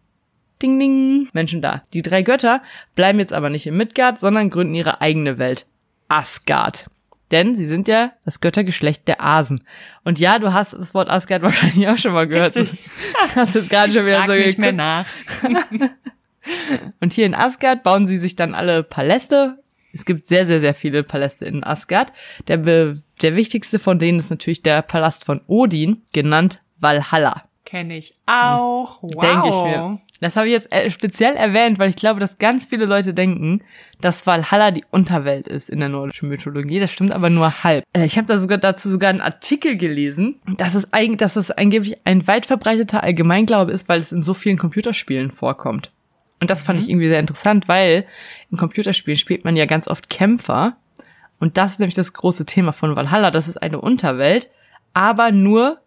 [0.62, 1.82] Ding ding, Menschen da.
[1.94, 2.62] Die drei Götter
[2.94, 5.66] bleiben jetzt aber nicht in Midgard, sondern gründen ihre eigene Welt.
[6.10, 6.86] Asgard.
[7.32, 9.64] Denn sie sind ja das Göttergeschlecht der Asen.
[10.04, 12.56] Und ja, du hast das Wort Asgard wahrscheinlich auch schon mal gehört.
[12.56, 12.90] Richtig.
[13.36, 15.06] hast jetzt gerade schon wieder so nicht mehr nach.
[17.00, 19.60] Und hier in Asgard bauen sie sich dann alle Paläste.
[19.94, 22.12] Es gibt sehr, sehr, sehr viele Paläste in Asgard.
[22.48, 27.44] Der, der wichtigste von denen ist natürlich der Palast von Odin, genannt Valhalla.
[27.66, 29.02] Kenne ich auch.
[29.02, 29.22] Wow.
[29.22, 30.00] Denke ich mir.
[30.22, 33.64] Das habe ich jetzt äh, speziell erwähnt, weil ich glaube, dass ganz viele Leute denken,
[34.02, 36.80] dass Valhalla die Unterwelt ist in der nordischen Mythologie.
[36.80, 37.84] Das stimmt aber nur halb.
[37.94, 41.50] Äh, ich habe da sogar dazu sogar einen Artikel gelesen, dass es eigentlich, dass es
[41.50, 45.92] angeblich ein weit verbreiteter Allgemeinglaube ist, weil es in so vielen Computerspielen vorkommt.
[46.40, 46.84] Und das fand mhm.
[46.84, 48.06] ich irgendwie sehr interessant, weil
[48.52, 50.78] in Computerspielen spielt man ja ganz oft Kämpfer.
[51.40, 53.32] Und das ist nämlich das große Thema von Valhalla.
[53.32, 54.52] Das ist eine Unterwelt,
[54.94, 55.81] aber nur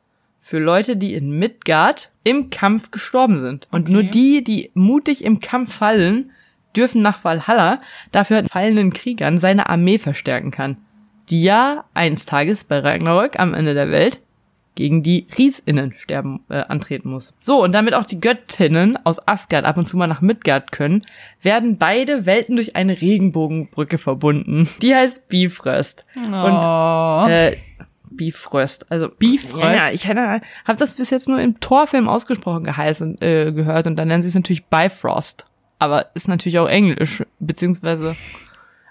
[0.44, 3.66] für Leute, die in Midgard im Kampf gestorben sind.
[3.72, 3.92] Und okay.
[3.92, 6.32] nur die, die mutig im Kampf fallen,
[6.76, 7.80] dürfen nach Valhalla,
[8.12, 10.76] dafür fallenden Kriegern seine Armee verstärken kann,
[11.30, 14.20] die ja eines Tages bei Ragnarök am Ende der Welt
[14.74, 17.32] gegen die Riesinnen sterben äh, antreten muss.
[17.38, 21.02] So, und damit auch die Göttinnen aus Asgard ab und zu mal nach Midgard können,
[21.40, 24.68] werden beide Welten durch eine Regenbogenbrücke verbunden.
[24.82, 26.04] Die heißt Bifröst.
[26.16, 26.20] Oh.
[26.20, 27.56] Und äh,
[28.16, 28.90] Bifröst.
[28.90, 29.62] Also Bifröst.
[29.62, 34.08] Ja, ich habe das bis jetzt nur im Torfilm ausgesprochen geheißen, äh, gehört und dann
[34.08, 35.46] nennen sie es natürlich Bifrost.
[35.78, 38.16] Aber ist natürlich auch Englisch, beziehungsweise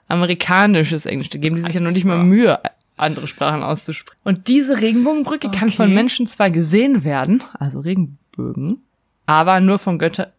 [0.07, 1.29] amerikanisches Englisch.
[1.29, 2.59] Da geben die sich ja noch nicht mal Mühe,
[2.97, 4.19] andere Sprachen auszusprechen.
[4.23, 5.57] Und diese Regenbogenbrücke okay.
[5.57, 8.81] kann von Menschen zwar gesehen werden, also Regenbögen,
[9.25, 10.31] aber nur von Götter,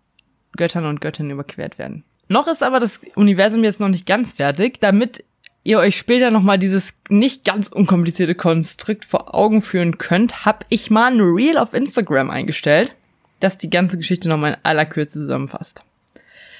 [0.56, 2.04] Göttern und Göttinnen überquert werden.
[2.28, 4.80] Noch ist aber das Universum jetzt noch nicht ganz fertig.
[4.80, 5.24] Damit
[5.64, 10.90] ihr euch später nochmal dieses nicht ganz unkomplizierte Konstrukt vor Augen führen könnt, hab ich
[10.90, 12.94] mal ein Reel auf Instagram eingestellt,
[13.40, 15.82] das die ganze Geschichte nochmal in aller Kürze zusammenfasst.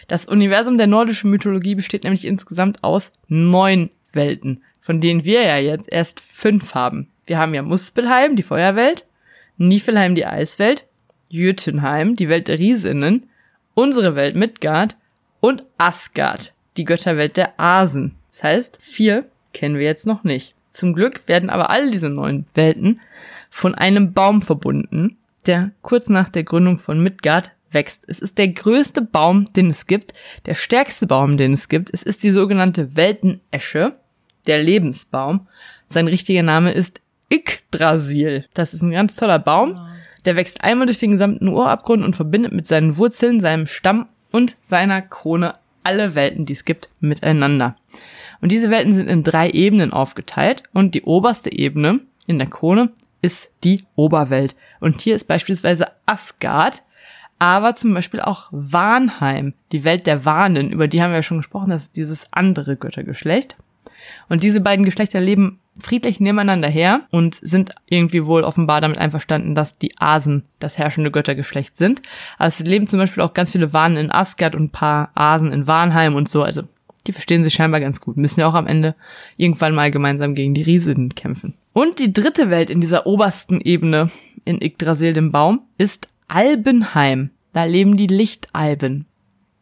[0.08, 5.58] Das Universum der nordischen Mythologie besteht nämlich insgesamt aus neun Welten, von denen wir ja
[5.58, 7.08] jetzt erst fünf haben.
[7.26, 9.06] Wir haben ja Muspelheim, die Feuerwelt,
[9.56, 10.84] Niflheim, die Eiswelt,
[11.28, 13.28] Jötunheim, die Welt der Riesinnen,
[13.74, 14.96] unsere Welt Midgard
[15.40, 18.16] und Asgard, die Götterwelt der Asen.
[18.34, 20.54] Das heißt, vier kennen wir jetzt noch nicht.
[20.72, 23.00] Zum Glück werden aber all diese neuen Welten
[23.48, 25.16] von einem Baum verbunden,
[25.46, 28.02] der kurz nach der Gründung von Midgard wächst.
[28.08, 30.14] Es ist der größte Baum, den es gibt,
[30.46, 31.94] der stärkste Baum, den es gibt.
[31.94, 33.94] Es ist die sogenannte Weltenesche.
[34.48, 35.46] der Lebensbaum.
[35.88, 37.00] Sein richtiger Name ist
[37.32, 38.46] Yggdrasil.
[38.52, 39.80] Das ist ein ganz toller Baum.
[40.24, 44.56] Der wächst einmal durch den gesamten Urabgrund und verbindet mit seinen Wurzeln, seinem Stamm und
[44.62, 47.76] seiner Krone alle Welten, die es gibt, miteinander.
[48.40, 52.90] Und diese Welten sind in drei Ebenen aufgeteilt und die oberste Ebene in der Krone
[53.22, 54.54] ist die Oberwelt.
[54.80, 56.82] Und hier ist beispielsweise Asgard,
[57.38, 61.38] aber zum Beispiel auch Warnheim, die Welt der Warnen, über die haben wir ja schon
[61.38, 63.56] gesprochen, das ist dieses andere Göttergeschlecht.
[64.28, 69.54] Und diese beiden Geschlechter leben friedlich nebeneinander her und sind irgendwie wohl offenbar damit einverstanden,
[69.54, 72.02] dass die Asen das herrschende Göttergeschlecht sind.
[72.38, 75.52] Also es leben zum Beispiel auch ganz viele Warnen in Asgard und ein paar Asen
[75.52, 76.42] in Warnheim und so.
[76.42, 76.62] Also
[77.06, 78.94] die verstehen sich scheinbar ganz gut, müssen ja auch am Ende
[79.36, 81.54] irgendwann mal gemeinsam gegen die Riesen kämpfen.
[81.72, 84.10] Und die dritte Welt in dieser obersten Ebene
[84.44, 87.30] in Yggdrasil, dem Baum, ist Albenheim.
[87.52, 89.06] Da leben die Lichtalben.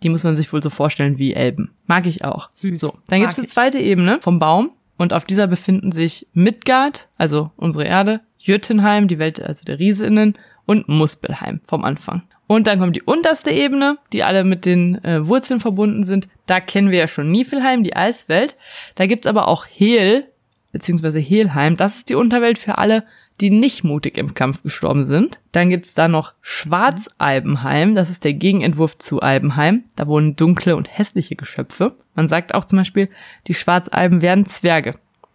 [0.02, 1.70] Die muss man sich wohl so vorstellen wie Elben.
[1.86, 2.48] Mag ich auch.
[2.52, 2.80] Süß.
[2.80, 7.50] So, dann gibt's eine zweite Ebene vom Baum und auf dieser befinden sich Midgard, also
[7.56, 12.22] unsere Erde, Jötunheim, die Welt also der Riesinnen und Muspelheim vom Anfang.
[12.46, 16.28] Und dann kommt die unterste Ebene, die alle mit den äh, Wurzeln verbunden sind.
[16.46, 18.56] Da kennen wir ja schon Niflheim, die Eiswelt.
[18.94, 20.28] Da gibt's aber auch Hel,
[20.70, 21.76] beziehungsweise Helheim.
[21.76, 23.04] Das ist die Unterwelt für alle,
[23.42, 25.40] die nicht mutig im Kampf gestorben sind.
[25.50, 29.84] Dann gibt's da noch Schwarzalbenheim, das ist der Gegenentwurf zu Albenheim.
[29.96, 31.96] Da wohnen dunkle und hässliche Geschöpfe.
[32.14, 33.08] Man sagt auch zum Beispiel,
[33.48, 34.94] die Schwarzalben wären Zwerge.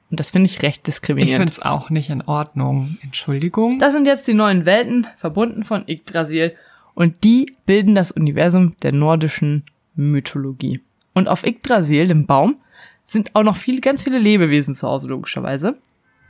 [0.10, 1.38] Und das finde ich recht Ich diskriminierend.
[1.38, 2.98] finde es auch nicht in Ordnung.
[3.04, 3.78] Entschuldigung.
[3.78, 6.56] Das sind jetzt die neuen Welten, verbunden von Yggdrasil.
[6.96, 9.64] Und die bilden das Universum der nordischen
[9.96, 10.80] Mythologie.
[11.14, 12.56] Und auf Yggdrasil, dem Baum,
[13.04, 15.78] sind auch noch viele, ganz viele Lebewesen zu Hause, logischerweise.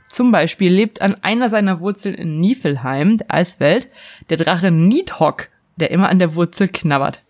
[0.08, 3.88] Zum Beispiel lebt an einer seiner Wurzeln in Niflheim, der Eiswelt,
[4.30, 7.20] der Drache Nidhogg, der immer an der Wurzel knabbert.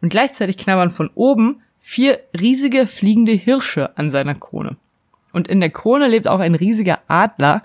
[0.00, 4.76] Und gleichzeitig knabbern von oben vier riesige fliegende Hirsche an seiner Krone.
[5.32, 7.62] Und in der Krone lebt auch ein riesiger Adler,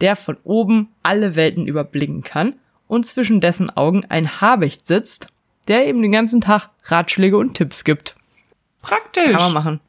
[0.00, 2.54] der von oben alle Welten überblicken kann
[2.86, 5.28] und zwischen dessen Augen ein Habicht sitzt,
[5.68, 8.16] der eben den ganzen Tag Ratschläge und Tipps gibt.
[8.82, 9.32] Praktisch.
[9.32, 9.80] Kann man machen.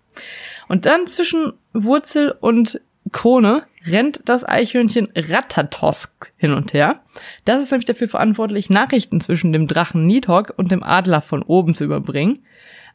[0.68, 7.02] Und dann zwischen Wurzel und Krone rennt das Eichhörnchen Ratatosk hin und her.
[7.46, 11.76] Das ist nämlich dafür verantwortlich, Nachrichten zwischen dem Drachen Nidhogg und dem Adler von oben
[11.76, 12.40] zu überbringen.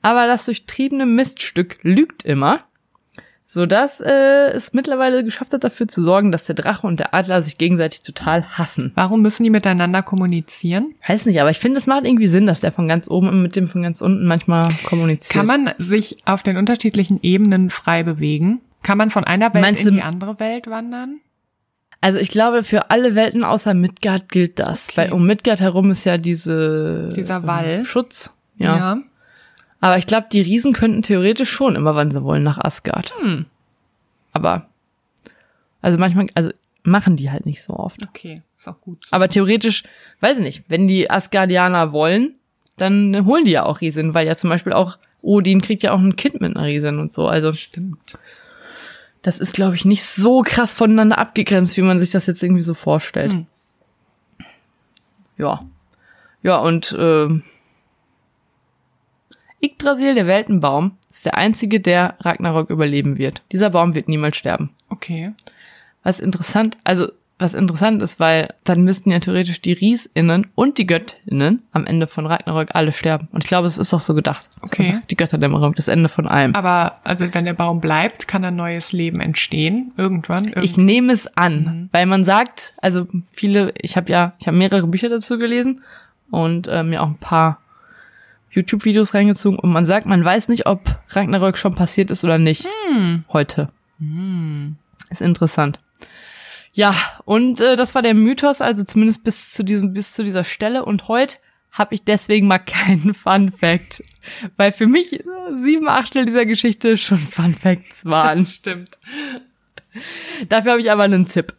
[0.03, 2.61] Aber das durchtriebene Miststück lügt immer,
[3.47, 7.43] sodass äh, es mittlerweile geschafft hat, dafür zu sorgen, dass der Drache und der Adler
[7.43, 8.93] sich gegenseitig total hassen.
[8.97, 10.95] Warum müssen die miteinander kommunizieren?
[11.07, 13.57] Weiß nicht, aber ich finde, es macht irgendwie Sinn, dass der von ganz oben mit
[13.57, 15.33] dem von ganz unten manchmal kommuniziert.
[15.33, 18.61] Kann man sich auf den unterschiedlichen Ebenen frei bewegen?
[18.85, 21.21] Kann man von einer Welt in die andere Welt wandern?
[22.01, 24.91] Also ich glaube, für alle Welten außer Midgard gilt das.
[24.91, 24.97] Okay.
[24.97, 27.65] Weil um Midgard herum ist ja diese Dieser Wall.
[27.65, 28.33] äh, Schutz.
[28.59, 28.99] Ja.
[29.81, 33.13] Aber ich glaube, die Riesen könnten theoretisch schon immer, wann sie wollen, nach Asgard.
[33.21, 33.47] Hm.
[34.33, 34.69] Aber
[35.81, 36.51] also manchmal, also
[36.83, 38.03] machen die halt nicht so oft.
[38.03, 39.07] Okay, ist auch gut.
[39.11, 39.83] Aber theoretisch,
[40.21, 42.35] weiß ich nicht, wenn die Asgardianer wollen,
[42.77, 46.01] dann holen die ja auch Riesen, weil ja zum Beispiel auch Odin kriegt ja auch
[46.01, 47.29] ein Kind mit einer Riesin und so.
[47.29, 48.19] Also Stimmt.
[49.25, 52.63] Das ist, glaube ich, nicht so krass voneinander abgegrenzt, wie man sich das jetzt irgendwie
[52.63, 53.33] so vorstellt.
[53.33, 53.47] Hm.
[55.39, 55.65] Ja.
[56.43, 57.43] Ja, und ähm,
[59.63, 63.43] Yggdrasil, der Weltenbaum, ist der einzige, der Ragnarok überleben wird.
[63.51, 64.75] Dieser Baum wird niemals sterben.
[64.91, 65.33] Okay.
[66.03, 70.87] Was interessant, also was interessant ist, weil dann müssten ja theoretisch die Riesinnen und die
[70.87, 73.29] Göttinnen am Ende von Ragnarok alle sterben.
[73.33, 74.49] Und ich glaube, es ist auch so gedacht.
[74.61, 75.01] Okay.
[75.11, 76.55] Die Götterdämmerung, das Ende von allem.
[76.55, 80.49] Aber also wenn der Baum bleibt, kann ein neues Leben entstehen irgendwann.
[80.49, 84.57] Irgend Ich nehme es an, weil man sagt, also viele, ich habe ja, ich habe
[84.57, 85.83] mehrere Bücher dazu gelesen
[86.31, 87.59] und äh, mir auch ein paar
[88.53, 92.69] YouTube-Videos reingezogen und man sagt, man weiß nicht, ob Ragnarök schon passiert ist oder nicht.
[93.33, 93.71] Heute.
[95.11, 95.81] Ist interessant.
[96.77, 100.43] Ja, und äh, das war der Mythos, also zumindest bis zu diesem, bis zu dieser
[100.43, 100.85] Stelle.
[100.85, 101.37] Und heute
[101.71, 104.03] habe ich deswegen mal keinen Fun Fact,
[104.57, 108.45] weil für mich äh, sieben Achtel dieser Geschichte schon Fun Facts waren.
[108.45, 108.91] stimmt.
[110.49, 111.55] Dafür habe ich aber einen Tipp.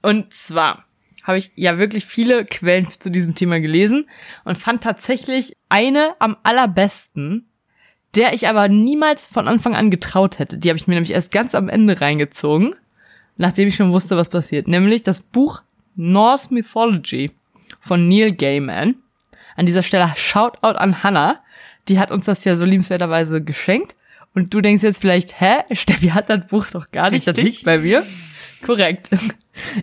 [0.00, 0.84] Und zwar
[1.22, 4.08] habe ich ja wirklich viele Quellen zu diesem Thema gelesen
[4.44, 7.50] und fand tatsächlich eine am allerbesten,
[8.14, 10.56] der ich aber niemals von Anfang an getraut hätte.
[10.56, 12.74] Die habe ich mir nämlich erst ganz am Ende reingezogen,
[13.36, 14.68] nachdem ich schon wusste, was passiert.
[14.68, 15.62] Nämlich das Buch
[15.94, 17.32] Norse Mythology
[17.80, 18.96] von Neil Gaiman.
[19.56, 21.40] An dieser Stelle Shoutout an Hannah.
[21.88, 23.96] Die hat uns das ja so liebenswerterweise geschenkt.
[24.34, 27.54] Und du denkst jetzt vielleicht, hä, Steffi hat das Buch doch gar nicht, das Richtig.
[27.54, 28.04] liegt bei mir.
[28.62, 29.10] Korrekt.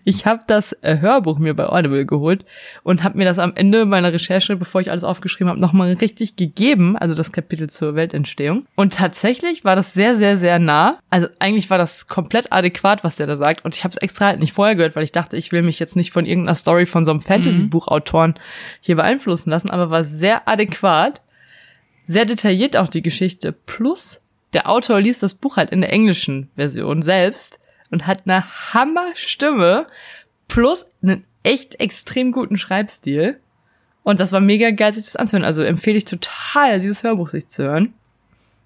[0.04, 2.46] Ich habe das äh, Hörbuch mir bei Audible geholt
[2.84, 6.36] und habe mir das am Ende meiner Recherche, bevor ich alles aufgeschrieben habe, nochmal richtig
[6.36, 8.68] gegeben, also das Kapitel zur Weltentstehung.
[8.76, 11.00] Und tatsächlich war das sehr, sehr, sehr nah.
[11.10, 13.66] Also eigentlich war das komplett adäquat, was der da sagt.
[13.66, 15.80] Und ich habe es extra halt nicht vorher gehört, weil ich dachte, ich will mich
[15.80, 18.36] jetzt nicht von irgendeiner Story von so einem Fantasy-Buchautoren
[18.80, 21.22] hier beeinflussen lassen, aber war sehr adäquat.
[22.04, 23.54] Sehr detailliert auch die Geschichte.
[23.54, 24.22] Plus,
[24.54, 27.60] der Autor liest das Buch halt in der englischen Version selbst
[27.94, 29.86] und hat eine Hammerstimme
[30.48, 33.40] plus einen echt extrem guten Schreibstil.
[34.02, 35.46] Und das war mega geil, sich das anzuhören.
[35.46, 37.94] Also empfehle ich total, dieses Hörbuch sich zu hören.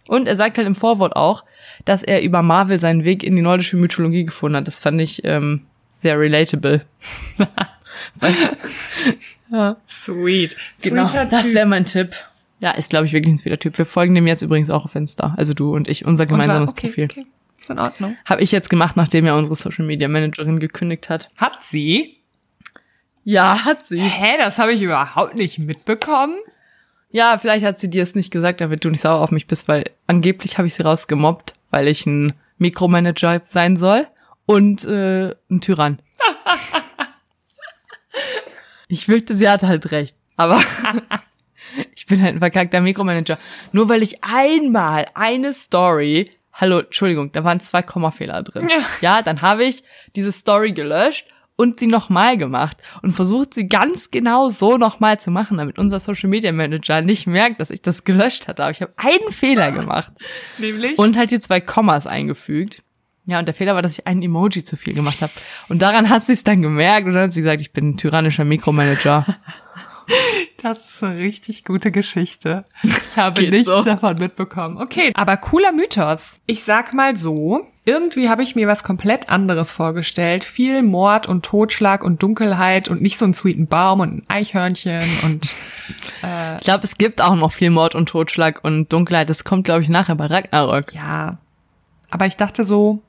[0.08, 1.44] Und er sagt halt im Vorwort auch,
[1.86, 4.68] dass er über Marvel seinen Weg in die nordische Mythologie gefunden hat.
[4.68, 5.66] Das fand ich ähm,
[6.02, 6.82] sehr relatable.
[9.52, 9.76] ja.
[9.88, 10.56] Sweet.
[10.82, 12.16] Genau, das wäre mein Tipp.
[12.60, 13.78] Ja, ist, glaube ich, wirklich ein sweeter Typ.
[13.78, 15.36] Wir folgen dem jetzt übrigens auch auf Insta.
[15.38, 17.04] Also du und ich, unser gemeinsames okay, Profil.
[17.04, 17.26] Okay.
[17.60, 18.18] Ist in Ordnung.
[18.26, 21.30] Habe ich jetzt gemacht, nachdem ja unsere Social Media Managerin gekündigt hat.
[21.38, 22.18] Hat sie?
[23.24, 24.00] Ja, hat sie.
[24.00, 26.38] Hä, das habe ich überhaupt nicht mitbekommen.
[27.10, 29.68] Ja, vielleicht hat sie dir es nicht gesagt, damit du nicht sauer auf mich bist,
[29.68, 34.08] weil angeblich habe ich sie rausgemobbt, weil ich ein Mikromanager sein soll
[34.46, 36.00] und äh, ein Tyrann.
[38.88, 40.16] ich fürchte, sie hatte halt recht.
[40.36, 40.62] Aber
[41.96, 43.38] ich bin halt ein verkackter Mikromanager.
[43.72, 48.68] Nur weil ich einmal eine Story hallo, Entschuldigung, da waren zwei Kommafehler drin.
[48.70, 49.84] Ja, ja dann habe ich
[50.16, 55.32] diese Story gelöscht und sie nochmal gemacht und versucht sie ganz genau so nochmal zu
[55.32, 58.64] machen, damit unser Social Media Manager nicht merkt, dass ich das gelöscht hatte.
[58.64, 60.12] Aber ich habe einen Fehler gemacht.
[60.58, 61.00] Nämlich?
[61.00, 62.84] Und halt die zwei Kommas eingefügt.
[63.26, 65.34] Ja, und der Fehler war, dass ich einen Emoji zu viel gemacht habe.
[65.68, 67.98] Und daran hat sie es dann gemerkt und dann hat sie gesagt, ich bin ein
[67.98, 69.26] tyrannischer Mikromanager.
[70.62, 72.66] Das ist eine richtig gute Geschichte.
[72.84, 73.84] Ich habe Geht nichts so.
[73.84, 74.78] davon mitbekommen.
[74.78, 76.40] Okay, aber cooler Mythos.
[76.46, 80.44] Ich sag mal so, irgendwie habe ich mir was komplett anderes vorgestellt.
[80.44, 85.02] Viel Mord und Totschlag und Dunkelheit und nicht so einen sweeten Baum und ein Eichhörnchen
[85.24, 85.54] und
[86.24, 89.30] äh, Ich glaube, es gibt auch noch viel Mord und Totschlag und Dunkelheit.
[89.30, 90.94] Das kommt, glaube ich, nachher bei Ragnarök.
[90.94, 91.38] Ja.
[92.10, 93.02] Aber ich dachte so,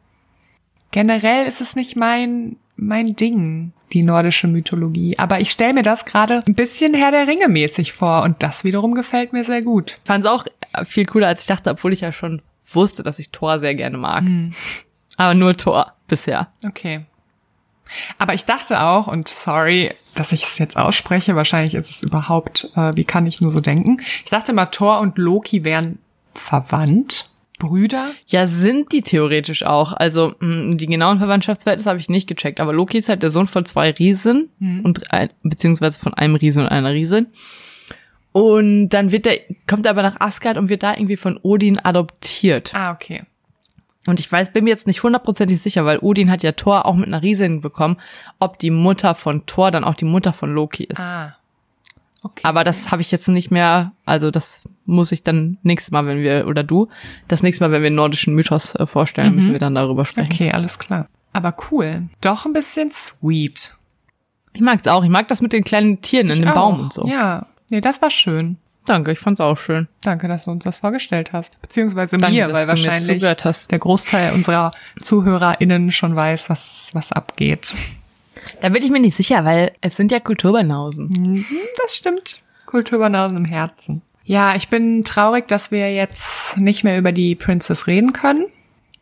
[0.91, 5.19] generell ist es nicht mein mein Ding, die nordische Mythologie.
[5.19, 8.65] Aber ich stelle mir das gerade ein bisschen Herr der Ringe mäßig vor und das
[8.65, 9.99] wiederum gefällt mir sehr gut.
[10.05, 10.45] Fand es auch
[10.85, 13.99] viel cooler, als ich dachte, obwohl ich ja schon wusste, dass ich Thor sehr gerne
[13.99, 14.25] mag.
[14.25, 14.55] Mhm.
[15.17, 16.49] Aber nur Thor bisher.
[16.67, 17.05] Okay.
[18.19, 22.71] Aber ich dachte auch, und sorry, dass ich es jetzt ausspreche, wahrscheinlich ist es überhaupt,
[22.77, 23.99] äh, wie kann ich nur so denken?
[24.25, 25.99] Ich dachte mal, Thor und Loki wären
[26.35, 27.28] verwandt.
[27.59, 28.13] Brüder?
[28.27, 29.93] Ja, sind die theoretisch auch.
[29.93, 33.31] Also mh, mm, die genauen Verwandtschaftsverhältnisse habe ich nicht gecheckt, aber Loki ist halt der
[33.31, 34.81] Sohn von zwei Riesen mhm.
[34.81, 37.27] und ein, beziehungsweise von einem Riesen und einer Riesin.
[38.33, 41.79] Und dann wird er, kommt er aber nach Asgard und wird da irgendwie von Odin
[41.79, 42.75] adoptiert.
[42.75, 43.25] Ah, okay.
[44.07, 46.95] Und ich weiß, bin mir jetzt nicht hundertprozentig sicher, weil Odin hat ja Thor auch
[46.95, 47.99] mit einer Riesin bekommen,
[48.39, 51.01] ob die Mutter von Thor dann auch die Mutter von Loki ist.
[51.01, 51.38] Ah.
[52.23, 52.43] Okay.
[52.43, 56.19] Aber das habe ich jetzt nicht mehr, also das muss ich dann nächstes Mal, wenn
[56.19, 56.89] wir, oder du,
[57.29, 59.37] das nächste Mal, wenn wir einen nordischen Mythos äh, vorstellen, mhm.
[59.37, 60.33] müssen wir dann darüber sprechen.
[60.33, 61.09] Okay, alles klar.
[61.33, 62.09] Aber cool.
[62.21, 63.75] Doch ein bisschen sweet.
[64.53, 65.05] Ich mag's auch.
[65.05, 66.55] Ich mag das mit den kleinen Tieren ich in dem auch.
[66.55, 67.07] Baum und so.
[67.07, 67.47] Ja.
[67.71, 68.57] Nee, das war schön.
[68.87, 69.87] Danke, ich fand's auch schön.
[70.01, 71.61] Danke, dass du uns das vorgestellt hast.
[71.61, 77.73] Beziehungsweise Danke, mir, weil wahrscheinlich der Großteil unserer ZuhörerInnen schon weiß, was, was abgeht.
[78.61, 81.09] Da bin ich mir nicht sicher, weil es sind ja Kulturbanausen.
[81.09, 81.47] Mhm,
[81.83, 82.43] das stimmt.
[82.67, 84.03] Kulturbanausen im Herzen.
[84.25, 88.47] Ja, ich bin traurig, dass wir jetzt nicht mehr über die Princess reden können.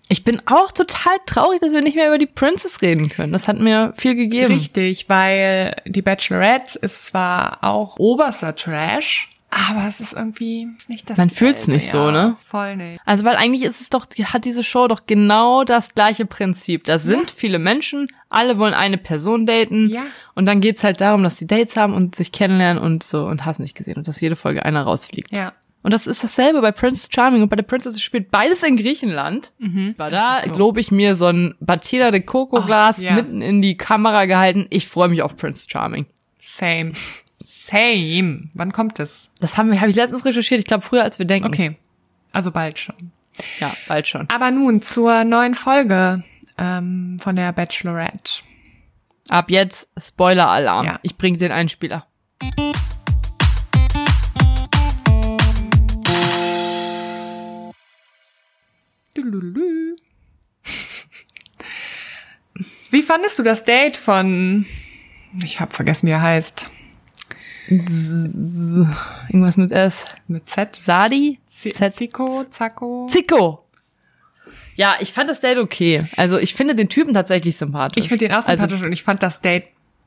[0.08, 3.32] Ich bin auch total traurig, dass wir nicht mehr über die Princess reden können.
[3.32, 4.52] Das hat mir viel gegeben.
[4.52, 11.16] Richtig, weil die Bachelorette ist zwar auch oberster Trash, aber es ist irgendwie nicht das.
[11.16, 12.36] Man fühlt's nicht ja, so, ne?
[12.40, 13.00] Voll nicht.
[13.06, 16.84] Also weil eigentlich ist es doch, hat diese Show doch genau das gleiche Prinzip.
[16.84, 17.34] Da sind ja.
[17.34, 19.88] viele Menschen, alle wollen eine Person daten.
[19.88, 20.04] Ja.
[20.34, 23.46] Und dann geht's halt darum, dass die Dates haben und sich kennenlernen und so und
[23.46, 25.34] hast nicht gesehen und dass jede Folge einer rausfliegt.
[25.34, 25.54] Ja.
[25.82, 29.52] Und das ist dasselbe bei Prince Charming und bei der Princess spielt beides in Griechenland.
[29.58, 29.94] Mhm.
[29.96, 30.52] War da, so.
[30.54, 33.14] glaube ich, mir so ein Batida de Coco Glas oh, ja.
[33.14, 34.66] mitten in die Kamera gehalten.
[34.68, 36.06] Ich freue mich auf Prince Charming.
[36.40, 36.92] Same.
[37.48, 38.50] Same.
[38.54, 39.30] Wann kommt es?
[39.38, 40.58] Das haben wir, habe ich letztens recherchiert.
[40.58, 41.46] Ich glaube früher, als wir denken.
[41.46, 41.76] Okay.
[42.32, 43.12] Also bald schon.
[43.60, 44.28] Ja, bald schon.
[44.30, 46.24] Aber nun zur neuen Folge
[46.58, 48.42] ähm, von der Bachelorette.
[49.28, 50.86] Ab jetzt Spoiler-Alarm.
[50.86, 50.98] Ja.
[51.02, 52.08] Ich bringe den Einspieler.
[62.90, 64.66] Wie fandest du das Date von
[65.44, 66.70] ich habe vergessen, wie er heißt.
[67.68, 70.04] Irgendwas mit S.
[70.28, 70.76] Mit Z.
[70.76, 71.38] Sadi?
[71.46, 73.06] Z Zico, Zacko.
[73.10, 73.62] Zico.
[74.76, 76.02] Ja, ich fand das Date okay.
[76.16, 78.02] Also ich finde den Typen tatsächlich sympathisch.
[78.02, 79.64] Ich finde den auch Also- sympathisch und ich fand das Date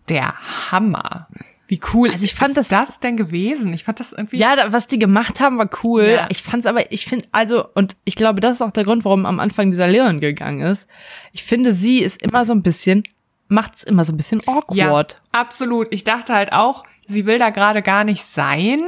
[0.10, 0.34] der
[0.72, 1.28] Hammer.
[1.68, 3.74] Wie cool Also ich fand ist das denn gewesen?
[3.74, 4.38] Ich fand das irgendwie.
[4.38, 6.04] Ja, da, was die gemacht haben, war cool.
[6.06, 6.26] Ja.
[6.30, 9.28] Ich fand's aber, ich finde, also, und ich glaube, das ist auch der Grund, warum
[9.28, 10.88] am Anfang dieser Leon gegangen ist.
[11.32, 13.04] Ich finde, sie ist immer so ein bisschen,
[13.50, 15.20] macht's immer so ein bisschen Ja, awkward.
[15.32, 15.88] absolut.
[15.92, 18.82] Ich dachte halt auch, sie will da gerade gar nicht sein.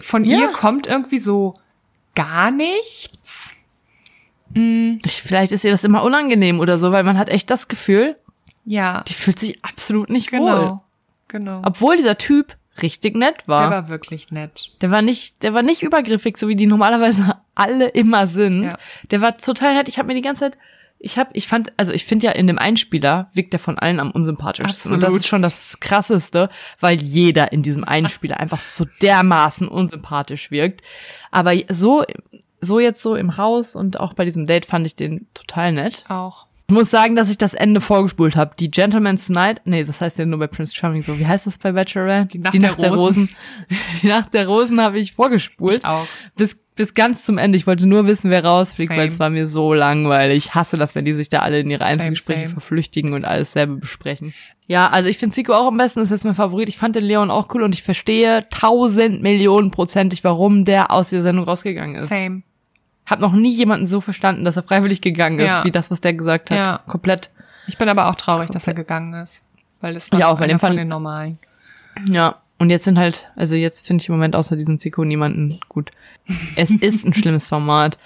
[0.00, 0.38] Von Ja.
[0.40, 1.54] ihr kommt irgendwie so
[2.16, 3.52] gar nichts.
[4.54, 8.16] Ich, vielleicht ist ihr das immer unangenehm oder so, weil man hat echt das Gefühl,
[8.64, 10.38] Ja, die fühlt sich absolut nicht wohl.
[10.40, 10.84] genau.
[11.28, 11.62] Genau.
[11.64, 13.62] Obwohl dieser Typ richtig nett war.
[13.62, 14.70] Der war wirklich nett.
[14.80, 18.64] Der war nicht, der war nicht übergriffig, so wie die normalerweise alle immer sind.
[18.64, 18.76] Ja.
[19.10, 19.88] Der war total nett.
[19.88, 20.58] Ich habe mir die ganze Zeit,
[21.04, 24.00] ich habe, ich fand, also ich finde ja in dem Einspieler wirkt der von allen
[24.00, 24.92] am unsympathischsten.
[24.92, 25.20] Und das Absolut.
[25.20, 26.48] ist schon das Krasseste,
[26.80, 30.82] weil jeder in diesem Einspieler einfach so dermaßen unsympathisch wirkt.
[31.30, 32.04] Aber so,
[32.60, 36.04] so jetzt so im Haus und auch bei diesem Date fand ich den total nett.
[36.08, 36.46] Auch.
[36.66, 38.54] Ich muss sagen, dass ich das Ende vorgespult habe.
[38.58, 41.18] Die Gentleman's Night, nee, das heißt ja nur bei Prince Charming so.
[41.18, 42.38] Wie heißt das bei Bachelorette?
[42.38, 43.28] Die Nacht der Rosen.
[44.02, 45.78] Die Nacht der Rosen habe ich vorgespult.
[45.78, 46.06] Ich auch.
[46.36, 47.56] Bis, bis ganz zum Ende.
[47.56, 49.00] Ich wollte nur wissen, wer rausfliegt, Same.
[49.00, 50.36] weil es war mir so langweilig.
[50.46, 52.52] Ich hasse das, wenn die sich da alle in ihre Einzelgespräche same.
[52.52, 54.34] verflüchtigen und alles selber besprechen.
[54.66, 56.68] Ja, also ich finde Zico auch am besten, das ist jetzt mein Favorit.
[56.68, 61.10] Ich fand den Leon auch cool und ich verstehe tausend Millionen prozentig, warum der aus
[61.10, 62.08] der Sendung rausgegangen ist.
[62.08, 62.42] Same.
[63.06, 65.64] Hab noch nie jemanden so verstanden, dass er freiwillig gegangen ist, Ja.
[65.64, 66.56] wie das, was der gesagt hat.
[66.56, 66.80] Ja.
[66.86, 67.30] Komplett.
[67.66, 69.42] Ich bin aber auch traurig, dass er gegangen ist.
[69.82, 71.38] Weil das war Ich auch, weil den von den normalen.
[72.08, 72.36] Ja.
[72.58, 75.90] Und jetzt sind halt, also jetzt finde ich im Moment außer diesem Zico niemanden gut.
[76.56, 77.98] Es ist ein schlimmes Format.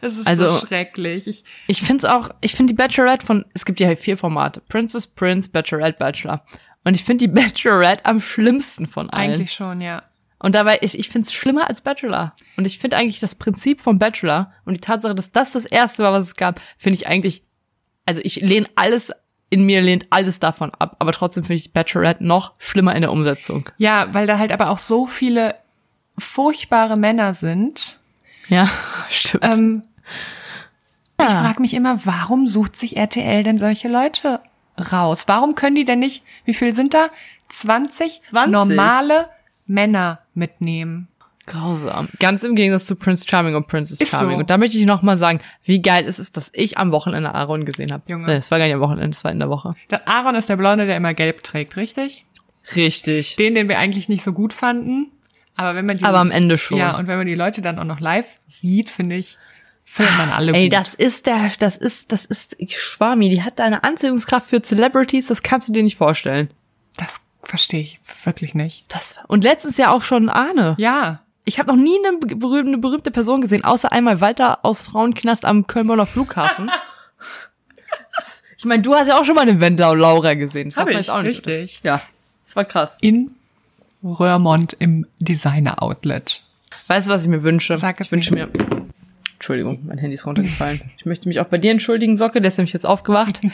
[0.00, 1.26] Es ist Also- so schrecklich.
[1.26, 4.60] Ich, Ich finde es auch, ich finde die Bachelorette von, es gibt ja vier Formate.
[4.68, 6.44] Princess, Prince, Bachelorette, Bachelor.
[6.84, 9.32] Und ich finde die Bachelorette am schlimmsten von allen.
[9.32, 10.02] eigentlich schon, ja.
[10.38, 12.34] Und dabei, ich, ich finde es schlimmer als Bachelor.
[12.58, 16.02] Und ich finde eigentlich das Prinzip vom Bachelor und die Tatsache, dass das das erste
[16.02, 17.42] war, was es gab, finde ich eigentlich,
[18.04, 19.12] also ich lehne alles,
[19.50, 20.96] in mir lehnt alles davon ab.
[20.98, 23.70] Aber trotzdem finde ich Bachelorette noch schlimmer in der Umsetzung.
[23.78, 25.54] Ja, weil da halt aber auch so viele
[26.18, 27.98] furchtbare Männer sind.
[28.48, 28.68] Ja,
[29.08, 29.44] stimmt.
[29.44, 29.82] Ähm,
[31.18, 31.42] Ich Ja.
[31.42, 34.40] frage mich immer, warum sucht sich RTL denn solche Leute
[34.92, 35.24] raus?
[35.26, 37.08] Warum können die denn nicht, wie viel sind da?
[37.48, 38.52] 20, 20?
[38.52, 39.28] normale
[39.66, 41.08] Männer mitnehmen.
[41.46, 42.08] Grausam.
[42.18, 44.32] Ganz im Gegensatz zu Prince Charming und Princess Ist Charming.
[44.34, 44.38] so.
[44.40, 47.34] Und da möchte ich noch mal sagen, wie geil es ist, dass ich am Wochenende
[47.34, 48.02] Aaron gesehen habe.
[48.08, 48.26] Junge.
[48.26, 49.70] Nee, es war gar nicht am Wochenende, es war in der Woche.
[49.90, 52.24] Der Aaron ist der Blonde, der immer gelb trägt, richtig?
[52.74, 53.36] Richtig.
[53.36, 55.12] Den, den wir eigentlich nicht so gut fanden.
[55.54, 56.78] Aber wenn man die, Aber am Ende schon.
[56.78, 59.38] Ja, und wenn man die Leute dann auch noch live sieht, finde ich,
[59.84, 60.78] findet man alle Ey, gut.
[60.78, 65.28] das ist der, das ist, das ist Schwami, die hat da eine Anziehungskraft für Celebrities,
[65.28, 66.50] das kannst du dir nicht vorstellen.
[66.96, 68.84] das verstehe ich wirklich nicht.
[68.88, 70.74] Das und letztes Jahr auch schon Arne.
[70.78, 74.82] Ja, Ich habe noch nie eine berühmte, eine berühmte Person gesehen, außer einmal Walter aus
[74.82, 76.70] Frauenknast am Köln-Bonner Flughafen.
[78.58, 80.70] ich meine, du hast ja auch schon mal den Wendau Laura gesehen.
[80.70, 81.80] Das Hab ich, auch nicht- richtig.
[81.84, 82.02] Ja,
[82.44, 82.98] das war krass.
[83.00, 83.30] in
[84.02, 86.42] Röhrmond im Designer-Outlet.
[86.88, 87.78] Weißt du, was ich mir wünsche?
[87.78, 88.48] Sag es ich wünsche mir.
[89.34, 90.80] Entschuldigung, mein Handy ist runtergefallen.
[90.98, 93.40] Ich möchte mich auch bei dir entschuldigen, Socke, der ist nämlich jetzt aufgewacht.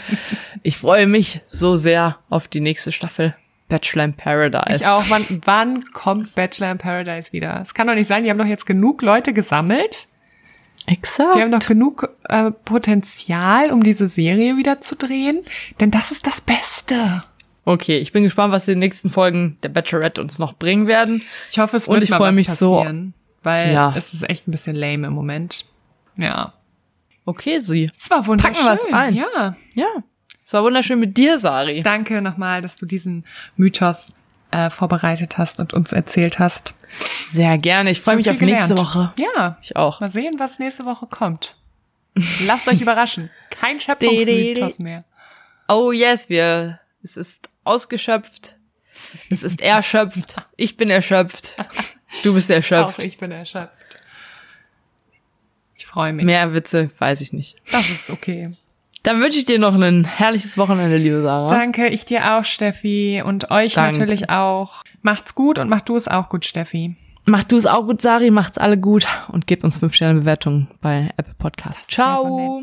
[0.65, 3.35] Ich freue mich so sehr auf die nächste Staffel
[3.73, 4.77] Bachelor in Paradise.
[4.81, 5.05] Ich auch.
[5.09, 7.61] Wann, wann kommt Bachelor in Paradise wieder?
[7.63, 10.09] Es kann doch nicht sein, die haben doch jetzt genug Leute gesammelt.
[10.87, 11.37] Exakt.
[11.37, 15.41] Die haben doch genug äh, Potenzial, um diese Serie wieder zu drehen.
[15.81, 17.25] Denn das ist das Beste.
[17.65, 21.23] Okay, ich bin gespannt, was die nächsten Folgen der Bachelorette uns noch bringen werden.
[21.51, 23.15] Ich hoffe, es Und wird ich mal freue was mich so- passieren.
[23.45, 23.95] Weil Ja.
[23.97, 25.65] es ist echt ein bisschen lame im Moment.
[26.17, 26.53] Ja.
[27.25, 27.91] Okay, sie.
[27.97, 28.55] Es war wunderschön.
[28.55, 29.15] Packen wir's ein.
[29.15, 29.57] Ja.
[29.75, 29.87] Ja.
[30.45, 31.83] Es war wunderschön mit dir, Sari.
[31.83, 33.25] Danke nochmal, dass du diesen
[33.57, 34.13] Mythos
[34.51, 36.75] äh, vorbereitet hast und uns erzählt hast.
[37.29, 37.91] Sehr gerne.
[37.91, 38.89] Ich freue mich auf viel nächste gelernt.
[38.95, 39.15] Woche.
[39.19, 39.59] Ja.
[39.63, 40.01] Ich auch.
[40.01, 41.57] Mal sehen, was nächste Woche kommt.
[42.45, 43.31] Lasst euch überraschen.
[43.51, 45.05] Kein Schöpfungsmythos mehr.
[45.69, 46.81] Oh yes, wir.
[47.03, 48.57] Es ist ausgeschöpft.
[49.31, 50.47] Es ist erschöpft.
[50.57, 51.57] Ich bin erschöpft.
[52.23, 53.03] Du bist Auch erschöpft.
[53.05, 53.77] ich bin erschöpft.
[55.77, 56.25] Ich freue mich.
[56.25, 57.57] Mehr Witze weiß ich nicht.
[57.71, 58.51] Das ist okay.
[59.03, 61.49] Dann wünsche ich dir noch ein herrliches Wochenende, liebe Sarah.
[61.49, 63.23] Danke, ich dir auch, Steffi.
[63.25, 63.99] Und euch Danke.
[63.99, 64.83] natürlich auch.
[65.03, 66.95] Macht's gut und mach du es auch gut, Steffi.
[67.25, 68.31] Macht du es auch gut, Sari.
[68.31, 69.07] Macht's alle gut.
[69.29, 71.85] Und gebt uns 5 Sterne Bewertung bei Apple Podcasts.
[71.97, 72.63] Ja, so